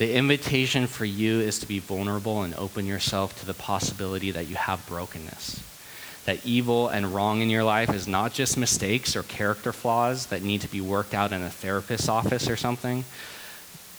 The 0.00 0.14
invitation 0.14 0.86
for 0.86 1.04
you 1.04 1.40
is 1.40 1.58
to 1.58 1.68
be 1.68 1.78
vulnerable 1.78 2.42
and 2.42 2.54
open 2.54 2.86
yourself 2.86 3.38
to 3.38 3.44
the 3.44 3.52
possibility 3.52 4.30
that 4.30 4.48
you 4.48 4.54
have 4.54 4.86
brokenness. 4.86 5.62
That 6.24 6.46
evil 6.46 6.88
and 6.88 7.14
wrong 7.14 7.42
in 7.42 7.50
your 7.50 7.64
life 7.64 7.92
is 7.92 8.08
not 8.08 8.32
just 8.32 8.56
mistakes 8.56 9.14
or 9.14 9.22
character 9.22 9.74
flaws 9.74 10.28
that 10.28 10.42
need 10.42 10.62
to 10.62 10.70
be 10.70 10.80
worked 10.80 11.12
out 11.12 11.32
in 11.32 11.42
a 11.42 11.50
therapist's 11.50 12.08
office 12.08 12.48
or 12.48 12.56
something, 12.56 13.04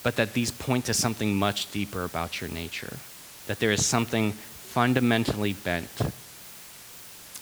but 0.02 0.16
that 0.16 0.34
these 0.34 0.50
point 0.50 0.86
to 0.86 0.96
something 0.96 1.36
much 1.36 1.72
deeper 1.72 2.04
about 2.04 2.42
your 2.42 2.50
nature. 2.50 2.98
That 3.46 3.60
there 3.60 3.72
is 3.72 3.86
something 3.86 4.32
fundamentally 4.32 5.54
bent 5.54 6.02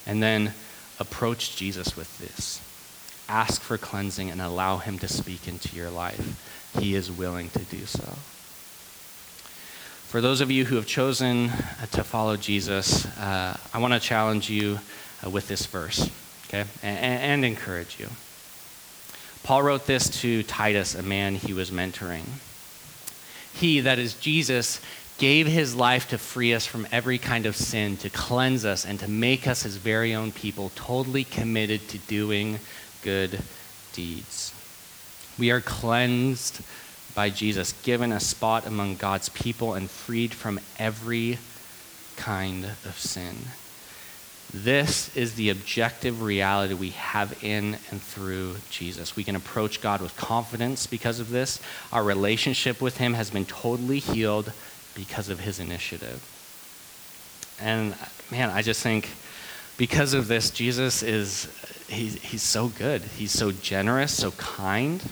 and 0.06 0.22
then 0.22 0.52
approach 0.98 1.56
Jesus 1.56 1.96
with 1.96 2.18
this. 2.18 2.60
Ask 3.26 3.62
for 3.62 3.78
cleansing 3.78 4.30
and 4.30 4.42
allow 4.42 4.76
him 4.76 4.98
to 4.98 5.08
speak 5.08 5.48
into 5.48 5.74
your 5.74 5.88
life. 5.88 6.76
He 6.78 6.94
is 6.94 7.10
willing 7.10 7.48
to 7.48 7.60
do 7.60 7.86
so. 7.86 8.16
For 10.10 10.20
those 10.20 10.40
of 10.40 10.50
you 10.50 10.64
who 10.64 10.74
have 10.74 10.88
chosen 10.88 11.50
uh, 11.50 11.86
to 11.92 12.02
follow 12.02 12.36
Jesus, 12.36 13.06
uh, 13.16 13.56
I 13.72 13.78
want 13.78 13.94
to 13.94 14.00
challenge 14.00 14.50
you 14.50 14.80
uh, 15.24 15.30
with 15.30 15.46
this 15.46 15.66
verse, 15.66 16.10
okay, 16.48 16.64
and, 16.82 16.98
and 16.98 17.44
encourage 17.44 18.00
you. 18.00 18.08
Paul 19.44 19.62
wrote 19.62 19.86
this 19.86 20.20
to 20.22 20.42
Titus, 20.42 20.96
a 20.96 21.04
man 21.04 21.36
he 21.36 21.52
was 21.52 21.70
mentoring. 21.70 22.24
He, 23.54 23.78
that 23.78 24.00
is 24.00 24.14
Jesus, 24.14 24.80
gave 25.18 25.46
his 25.46 25.76
life 25.76 26.08
to 26.08 26.18
free 26.18 26.54
us 26.54 26.66
from 26.66 26.88
every 26.90 27.18
kind 27.18 27.46
of 27.46 27.54
sin, 27.54 27.96
to 27.98 28.10
cleanse 28.10 28.64
us, 28.64 28.84
and 28.84 28.98
to 28.98 29.08
make 29.08 29.46
us 29.46 29.62
his 29.62 29.76
very 29.76 30.12
own 30.12 30.32
people, 30.32 30.72
totally 30.74 31.22
committed 31.22 31.88
to 31.88 31.98
doing 31.98 32.58
good 33.02 33.38
deeds. 33.92 34.52
We 35.38 35.52
are 35.52 35.60
cleansed 35.60 36.62
by 37.14 37.30
Jesus, 37.30 37.72
given 37.82 38.12
a 38.12 38.20
spot 38.20 38.66
among 38.66 38.96
God's 38.96 39.28
people, 39.28 39.74
and 39.74 39.90
freed 39.90 40.32
from 40.32 40.60
every 40.78 41.38
kind 42.16 42.64
of 42.64 42.98
sin. 42.98 43.36
This 44.52 45.14
is 45.16 45.34
the 45.34 45.50
objective 45.50 46.22
reality 46.22 46.74
we 46.74 46.90
have 46.90 47.42
in 47.42 47.76
and 47.90 48.02
through 48.02 48.56
Jesus. 48.68 49.14
We 49.14 49.22
can 49.22 49.36
approach 49.36 49.80
God 49.80 50.00
with 50.00 50.16
confidence 50.16 50.86
because 50.88 51.20
of 51.20 51.30
this. 51.30 51.60
Our 51.92 52.02
relationship 52.02 52.80
with 52.80 52.96
Him 52.96 53.14
has 53.14 53.30
been 53.30 53.44
totally 53.44 54.00
healed 54.00 54.52
because 54.94 55.28
of 55.28 55.40
His 55.40 55.60
initiative. 55.60 56.20
And 57.60 57.94
man, 58.30 58.50
I 58.50 58.62
just 58.62 58.82
think 58.82 59.10
because 59.76 60.14
of 60.14 60.26
this, 60.26 60.50
Jesus 60.50 61.02
is, 61.02 61.48
he's, 61.88 62.20
he's 62.20 62.42
so 62.42 62.68
good. 62.68 63.02
He's 63.02 63.32
so 63.32 63.52
generous, 63.52 64.12
so 64.12 64.32
kind. 64.32 65.02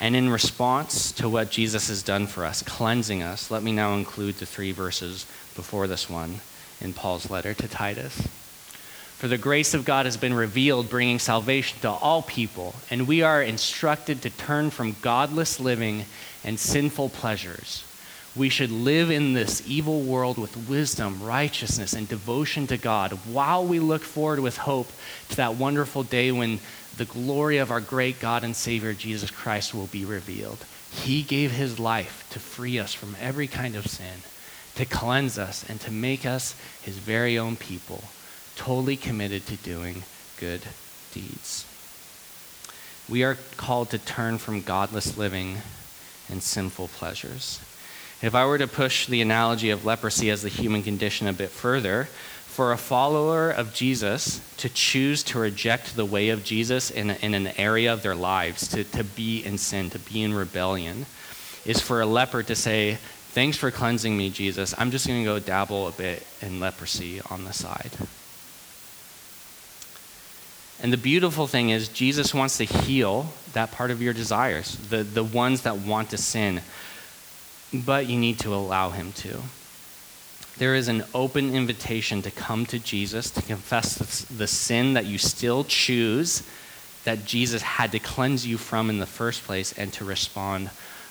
And 0.00 0.14
in 0.14 0.30
response 0.30 1.10
to 1.12 1.28
what 1.28 1.50
Jesus 1.50 1.88
has 1.88 2.02
done 2.02 2.26
for 2.26 2.44
us, 2.44 2.62
cleansing 2.62 3.22
us, 3.22 3.50
let 3.50 3.62
me 3.62 3.72
now 3.72 3.94
include 3.94 4.36
the 4.36 4.46
three 4.46 4.70
verses 4.70 5.26
before 5.56 5.86
this 5.86 6.08
one 6.08 6.40
in 6.80 6.92
Paul's 6.92 7.30
letter 7.30 7.52
to 7.54 7.66
Titus. 7.66 8.28
For 9.16 9.26
the 9.26 9.36
grace 9.36 9.74
of 9.74 9.84
God 9.84 10.06
has 10.06 10.16
been 10.16 10.34
revealed, 10.34 10.88
bringing 10.88 11.18
salvation 11.18 11.80
to 11.80 11.90
all 11.90 12.22
people, 12.22 12.76
and 12.88 13.08
we 13.08 13.22
are 13.22 13.42
instructed 13.42 14.22
to 14.22 14.30
turn 14.30 14.70
from 14.70 14.94
godless 15.02 15.58
living 15.58 16.04
and 16.44 16.60
sinful 16.60 17.08
pleasures. 17.08 17.82
We 18.38 18.48
should 18.48 18.70
live 18.70 19.10
in 19.10 19.32
this 19.32 19.62
evil 19.66 20.00
world 20.00 20.38
with 20.38 20.68
wisdom, 20.68 21.20
righteousness, 21.22 21.92
and 21.92 22.08
devotion 22.08 22.68
to 22.68 22.76
God 22.76 23.12
while 23.26 23.66
we 23.66 23.80
look 23.80 24.02
forward 24.02 24.38
with 24.38 24.58
hope 24.58 24.92
to 25.30 25.36
that 25.36 25.56
wonderful 25.56 26.04
day 26.04 26.30
when 26.30 26.60
the 26.96 27.04
glory 27.04 27.58
of 27.58 27.72
our 27.72 27.80
great 27.80 28.20
God 28.20 28.44
and 28.44 28.54
Savior 28.54 28.92
Jesus 28.92 29.32
Christ 29.32 29.74
will 29.74 29.88
be 29.88 30.04
revealed. 30.04 30.64
He 30.92 31.22
gave 31.22 31.50
his 31.50 31.80
life 31.80 32.28
to 32.30 32.38
free 32.38 32.78
us 32.78 32.94
from 32.94 33.16
every 33.20 33.48
kind 33.48 33.74
of 33.74 33.88
sin 33.88 34.22
to 34.76 34.84
cleanse 34.84 35.36
us 35.36 35.68
and 35.68 35.80
to 35.80 35.90
make 35.90 36.24
us 36.24 36.54
his 36.82 36.98
very 36.98 37.36
own 37.36 37.56
people, 37.56 38.04
totally 38.54 38.96
committed 38.96 39.44
to 39.44 39.56
doing 39.56 40.04
good 40.38 40.62
deeds. 41.12 41.66
We 43.08 43.24
are 43.24 43.36
called 43.56 43.90
to 43.90 43.98
turn 43.98 44.38
from 44.38 44.62
godless 44.62 45.18
living 45.18 45.56
and 46.30 46.40
sinful 46.40 46.88
pleasures. 46.88 47.58
If 48.20 48.34
I 48.34 48.46
were 48.46 48.58
to 48.58 48.66
push 48.66 49.06
the 49.06 49.20
analogy 49.20 49.70
of 49.70 49.84
leprosy 49.84 50.30
as 50.30 50.42
the 50.42 50.48
human 50.48 50.82
condition 50.82 51.28
a 51.28 51.32
bit 51.32 51.50
further, 51.50 52.08
for 52.58 52.72
a 52.72 52.76
follower 52.76 53.50
of 53.50 53.72
Jesus 53.72 54.40
to 54.56 54.68
choose 54.68 55.22
to 55.22 55.38
reject 55.38 55.94
the 55.94 56.04
way 56.04 56.30
of 56.30 56.42
Jesus 56.42 56.90
in, 56.90 57.10
in 57.10 57.32
an 57.32 57.46
area 57.56 57.92
of 57.92 58.02
their 58.02 58.16
lives, 58.16 58.66
to, 58.66 58.82
to 58.82 59.04
be 59.04 59.44
in 59.44 59.58
sin, 59.58 59.90
to 59.90 59.98
be 60.00 60.24
in 60.24 60.34
rebellion, 60.34 61.06
is 61.64 61.80
for 61.80 62.00
a 62.00 62.06
leper 62.06 62.42
to 62.42 62.56
say, 62.56 62.98
Thanks 63.30 63.56
for 63.56 63.70
cleansing 63.70 64.16
me, 64.16 64.30
Jesus. 64.30 64.74
I'm 64.76 64.90
just 64.90 65.06
going 65.06 65.20
to 65.20 65.24
go 65.24 65.38
dabble 65.38 65.86
a 65.86 65.92
bit 65.92 66.26
in 66.42 66.58
leprosy 66.58 67.20
on 67.30 67.44
the 67.44 67.52
side. 67.52 67.92
And 70.82 70.92
the 70.92 70.96
beautiful 70.96 71.46
thing 71.46 71.70
is, 71.70 71.86
Jesus 71.86 72.34
wants 72.34 72.56
to 72.58 72.64
heal 72.64 73.26
that 73.52 73.70
part 73.70 73.92
of 73.92 74.02
your 74.02 74.12
desires, 74.12 74.76
the, 74.88 75.04
the 75.04 75.22
ones 75.22 75.62
that 75.62 75.76
want 75.76 76.10
to 76.10 76.18
sin, 76.18 76.62
but 77.72 78.06
you 78.06 78.18
need 78.18 78.38
to 78.40 78.54
allow 78.54 78.90
Him 78.90 79.12
to. 79.12 79.42
There 80.58 80.74
is 80.74 80.88
an 80.88 81.04
open 81.14 81.54
invitation 81.54 82.22
to 82.22 82.30
come 82.30 82.66
to 82.66 82.78
Jesus, 82.78 83.30
to 83.30 83.42
confess 83.42 84.24
the 84.24 84.46
sin 84.46 84.94
that 84.94 85.06
you 85.06 85.18
still 85.18 85.64
choose, 85.64 86.42
that 87.04 87.24
Jesus 87.24 87.62
had 87.62 87.92
to 87.92 87.98
cleanse 87.98 88.46
you 88.46 88.58
from 88.58 88.90
in 88.90 88.98
the 88.98 89.06
first 89.06 89.44
place, 89.44 89.72
and 89.72 89.92
to 89.92 90.04
respond 90.04 90.70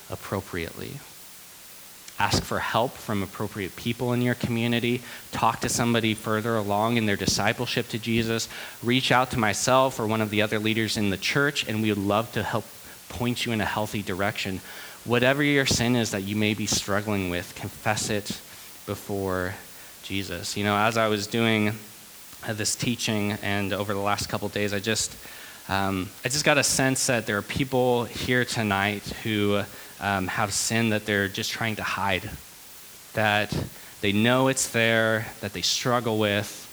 appropriately. 0.10 1.00
Ask 2.20 2.44
for 2.44 2.60
help 2.60 2.94
from 2.94 3.22
appropriate 3.22 3.76
people 3.76 4.12
in 4.12 4.24
your 4.24 4.34
community. 4.34 5.02
Talk 5.32 5.62
to 5.62 5.70
somebody 5.70 6.16
further 6.16 6.56
along 6.56 6.98
in 6.98 7.06
their 7.06 7.16
discipleship 7.16 7.90
to 7.90 8.00
Jesus. 8.00 8.50
Reach 8.82 9.12
out 9.12 9.30
to 9.32 9.40
myself 9.40 10.00
or 10.00 10.08
one 10.08 10.22
of 10.22 10.32
the 10.32 10.42
other 10.42 10.58
leaders 10.58 10.98
in 10.98 11.12
the 11.12 11.18
church, 11.18 11.68
and 11.68 11.82
we 11.82 11.90
would 11.90 12.04
love 12.04 12.32
to 12.34 12.42
help 12.42 12.66
point 13.08 13.46
you 13.46 13.52
in 13.52 13.62
a 13.62 13.66
healthy 13.66 14.02
direction. 14.02 14.62
Whatever 15.08 15.42
your 15.42 15.66
sin 15.66 15.96
is 15.96 16.12
that 16.12 16.24
you 16.24 16.36
may 16.36 16.54
be 16.54 16.66
struggling 16.66 17.30
with, 17.30 17.56
confess 17.56 18.10
it 18.10 18.26
before 18.86 19.56
Jesus. 20.04 20.58
You 20.58 20.66
know, 20.66 20.76
as 20.76 20.98
I 20.98 21.08
was 21.08 21.28
doing 21.28 21.72
this 22.46 22.76
teaching 22.76 23.32
and 23.42 23.72
over 23.72 23.94
the 23.94 24.02
last 24.02 24.28
couple 24.28 24.50
days, 24.50 24.74
I 24.74 24.80
just 24.80 25.16
um, 25.70 26.10
I 26.26 26.28
just 26.28 26.44
got 26.44 26.58
a 26.58 26.64
sense 26.64 27.08
that 27.08 27.26
there 27.26 27.38
are 27.38 27.42
people 27.42 28.04
here 28.04 28.44
tonight 28.44 29.04
who 29.24 29.64
um, 30.02 30.28
have 30.28 30.52
sin 30.52 30.90
that 30.90 31.06
they're 31.06 31.30
just 31.30 31.52
trying 31.52 31.78
to 31.78 31.84
hide, 31.84 32.30
that 33.14 33.58
they 34.02 34.12
know 34.12 34.50
it's 34.50 34.70
there, 34.70 35.28
that 35.40 35.54
they 35.54 35.62
struggle 35.62 36.20
with. 36.20 36.66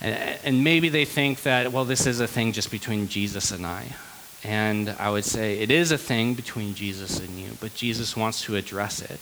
And, 0.00 0.14
and 0.44 0.62
maybe 0.62 0.90
they 0.90 1.04
think 1.04 1.42
that, 1.42 1.72
well, 1.72 1.84
this 1.84 2.06
is 2.06 2.20
a 2.20 2.28
thing 2.28 2.52
just 2.52 2.70
between 2.70 3.08
Jesus 3.08 3.50
and 3.50 3.66
I. 3.66 3.96
And 4.44 4.90
I 4.98 5.10
would 5.10 5.24
say 5.24 5.58
it 5.58 5.70
is 5.70 5.90
a 5.90 5.98
thing 5.98 6.34
between 6.34 6.74
Jesus 6.74 7.18
and 7.18 7.38
you, 7.38 7.50
but 7.60 7.74
Jesus 7.74 8.16
wants 8.16 8.42
to 8.42 8.56
address 8.56 9.02
it. 9.02 9.20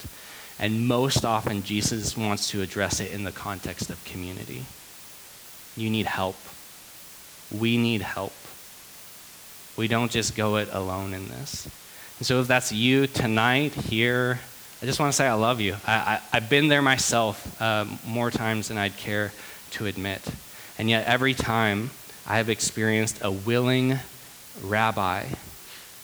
And 0.58 0.86
most 0.86 1.24
often, 1.24 1.62
Jesus 1.62 2.16
wants 2.16 2.50
to 2.50 2.62
address 2.62 3.00
it 3.00 3.12
in 3.12 3.24
the 3.24 3.32
context 3.32 3.90
of 3.90 4.02
community. 4.04 4.64
You 5.76 5.90
need 5.90 6.06
help. 6.06 6.36
We 7.50 7.76
need 7.76 8.02
help. 8.02 8.32
We 9.76 9.88
don't 9.88 10.10
just 10.10 10.34
go 10.34 10.56
it 10.56 10.68
alone 10.72 11.12
in 11.12 11.28
this. 11.28 11.68
And 12.18 12.26
so 12.26 12.40
if 12.40 12.48
that's 12.48 12.72
you 12.72 13.06
tonight 13.06 13.74
here, 13.74 14.40
I 14.80 14.86
just 14.86 14.98
want 14.98 15.12
to 15.12 15.16
say 15.16 15.26
I 15.26 15.34
love 15.34 15.60
you. 15.60 15.76
I, 15.86 16.20
have 16.32 16.48
been 16.48 16.68
there 16.68 16.82
myself 16.82 17.60
um, 17.60 17.98
more 18.06 18.30
times 18.30 18.68
than 18.68 18.78
I'd 18.78 18.96
care 18.96 19.32
to 19.72 19.86
admit. 19.86 20.22
And 20.78 20.88
yet, 20.88 21.06
every 21.06 21.34
time 21.34 21.90
I 22.26 22.38
have 22.38 22.48
experienced 22.48 23.18
a 23.22 23.30
willing 23.30 23.98
rabbi 24.62 25.26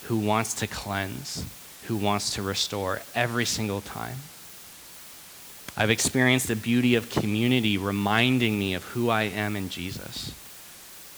who 0.05 0.19
wants 0.19 0.55
to 0.55 0.67
cleanse, 0.67 1.45
who 1.87 1.97
wants 1.97 2.35
to 2.35 2.43
restore 2.43 3.01
every 3.15 3.45
single 3.45 3.81
time. 3.81 4.17
I've 5.77 5.91
experienced 5.91 6.49
the 6.49 6.57
beauty 6.57 6.95
of 6.95 7.11
community 7.11 7.79
reminding 7.79 8.59
me 8.59 8.75
of 8.75 8.85
who 8.85 9.09
I 9.09 9.23
am 9.23 9.57
in 9.57 9.69
Jesus, 9.69 10.35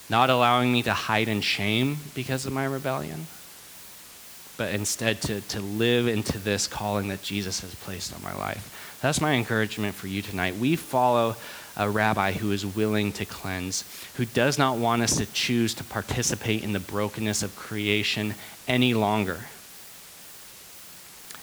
not 0.08 0.30
allowing 0.30 0.72
me 0.72 0.82
to 0.82 0.92
hide 0.92 1.28
in 1.28 1.40
shame 1.40 1.98
because 2.14 2.46
of 2.46 2.52
my 2.52 2.64
rebellion 2.64 3.26
but 4.56 4.72
instead 4.72 5.20
to, 5.22 5.40
to 5.42 5.60
live 5.60 6.06
into 6.06 6.38
this 6.38 6.66
calling 6.66 7.08
that 7.08 7.22
Jesus 7.22 7.60
has 7.60 7.74
placed 7.74 8.14
on 8.14 8.22
my 8.22 8.34
life. 8.34 8.98
That's 9.02 9.20
my 9.20 9.32
encouragement 9.32 9.94
for 9.94 10.06
you 10.06 10.22
tonight. 10.22 10.56
We 10.56 10.76
follow 10.76 11.36
a 11.76 11.90
rabbi 11.90 12.32
who 12.32 12.52
is 12.52 12.64
willing 12.64 13.12
to 13.12 13.24
cleanse, 13.24 13.84
who 14.16 14.24
does 14.24 14.58
not 14.58 14.76
want 14.76 15.02
us 15.02 15.16
to 15.16 15.26
choose 15.26 15.74
to 15.74 15.84
participate 15.84 16.62
in 16.62 16.72
the 16.72 16.80
brokenness 16.80 17.42
of 17.42 17.56
creation 17.56 18.34
any 18.68 18.94
longer. 18.94 19.40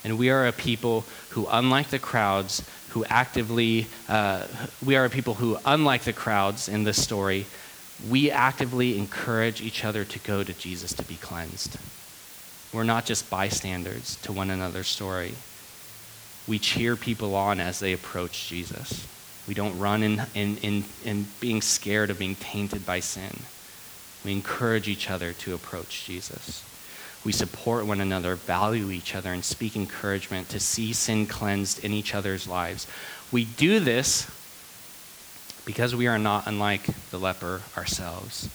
And 0.03 0.17
we 0.17 0.29
are 0.29 0.47
a 0.47 0.51
people 0.51 1.05
who, 1.29 1.47
unlike 1.51 1.89
the 1.89 1.99
crowds, 1.99 2.67
who 2.89 3.05
actively, 3.05 3.87
uh, 4.09 4.47
we 4.83 4.95
are 4.95 5.05
a 5.05 5.09
people 5.09 5.35
who, 5.35 5.57
unlike 5.65 6.03
the 6.03 6.13
crowds 6.13 6.67
in 6.67 6.83
this 6.83 7.01
story, 7.01 7.45
we 8.09 8.31
actively 8.31 8.97
encourage 8.97 9.61
each 9.61 9.85
other 9.85 10.03
to 10.03 10.19
go 10.19 10.43
to 10.43 10.53
Jesus 10.53 10.93
to 10.93 11.03
be 11.03 11.15
cleansed. 11.15 11.77
We're 12.73 12.83
not 12.83 13.05
just 13.05 13.29
bystanders 13.29 14.15
to 14.23 14.31
one 14.31 14.49
another's 14.49 14.87
story. 14.87 15.35
We 16.47 16.57
cheer 16.57 16.95
people 16.95 17.35
on 17.35 17.59
as 17.59 17.79
they 17.79 17.93
approach 17.93 18.47
Jesus. 18.47 19.05
We 19.47 19.53
don't 19.53 19.77
run 19.79 20.03
in, 20.03 20.21
in, 20.33 20.57
in, 20.57 20.83
in 21.03 21.27
being 21.39 21.61
scared 21.61 22.09
of 22.09 22.19
being 22.19 22.35
tainted 22.35 22.85
by 22.85 22.99
sin. 22.99 23.41
We 24.23 24.31
encourage 24.31 24.87
each 24.87 25.09
other 25.09 25.33
to 25.33 25.53
approach 25.53 26.05
Jesus. 26.05 26.63
We 27.23 27.31
support 27.31 27.85
one 27.85 28.01
another, 28.01 28.35
value 28.35 28.91
each 28.91 29.15
other, 29.15 29.31
and 29.31 29.43
speak 29.43 29.75
encouragement 29.75 30.49
to 30.49 30.59
see 30.59 30.93
sin 30.93 31.27
cleansed 31.27 31.83
in 31.83 31.91
each 31.91 32.15
other's 32.15 32.47
lives. 32.47 32.87
We 33.31 33.45
do 33.45 33.79
this 33.79 34.29
because 35.65 35.95
we 35.95 36.07
are 36.07 36.19
not 36.19 36.47
unlike 36.47 36.87
the 37.11 37.19
leper 37.19 37.61
ourselves. 37.77 38.49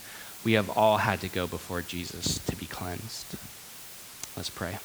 We 0.44 0.52
have 0.52 0.70
all 0.70 0.98
had 0.98 1.20
to 1.20 1.28
go 1.28 1.46
before 1.46 1.82
Jesus 1.82 2.38
to 2.46 2.56
be 2.56 2.66
cleansed. 2.66 3.36
Let's 4.36 4.50
pray. 4.50 4.78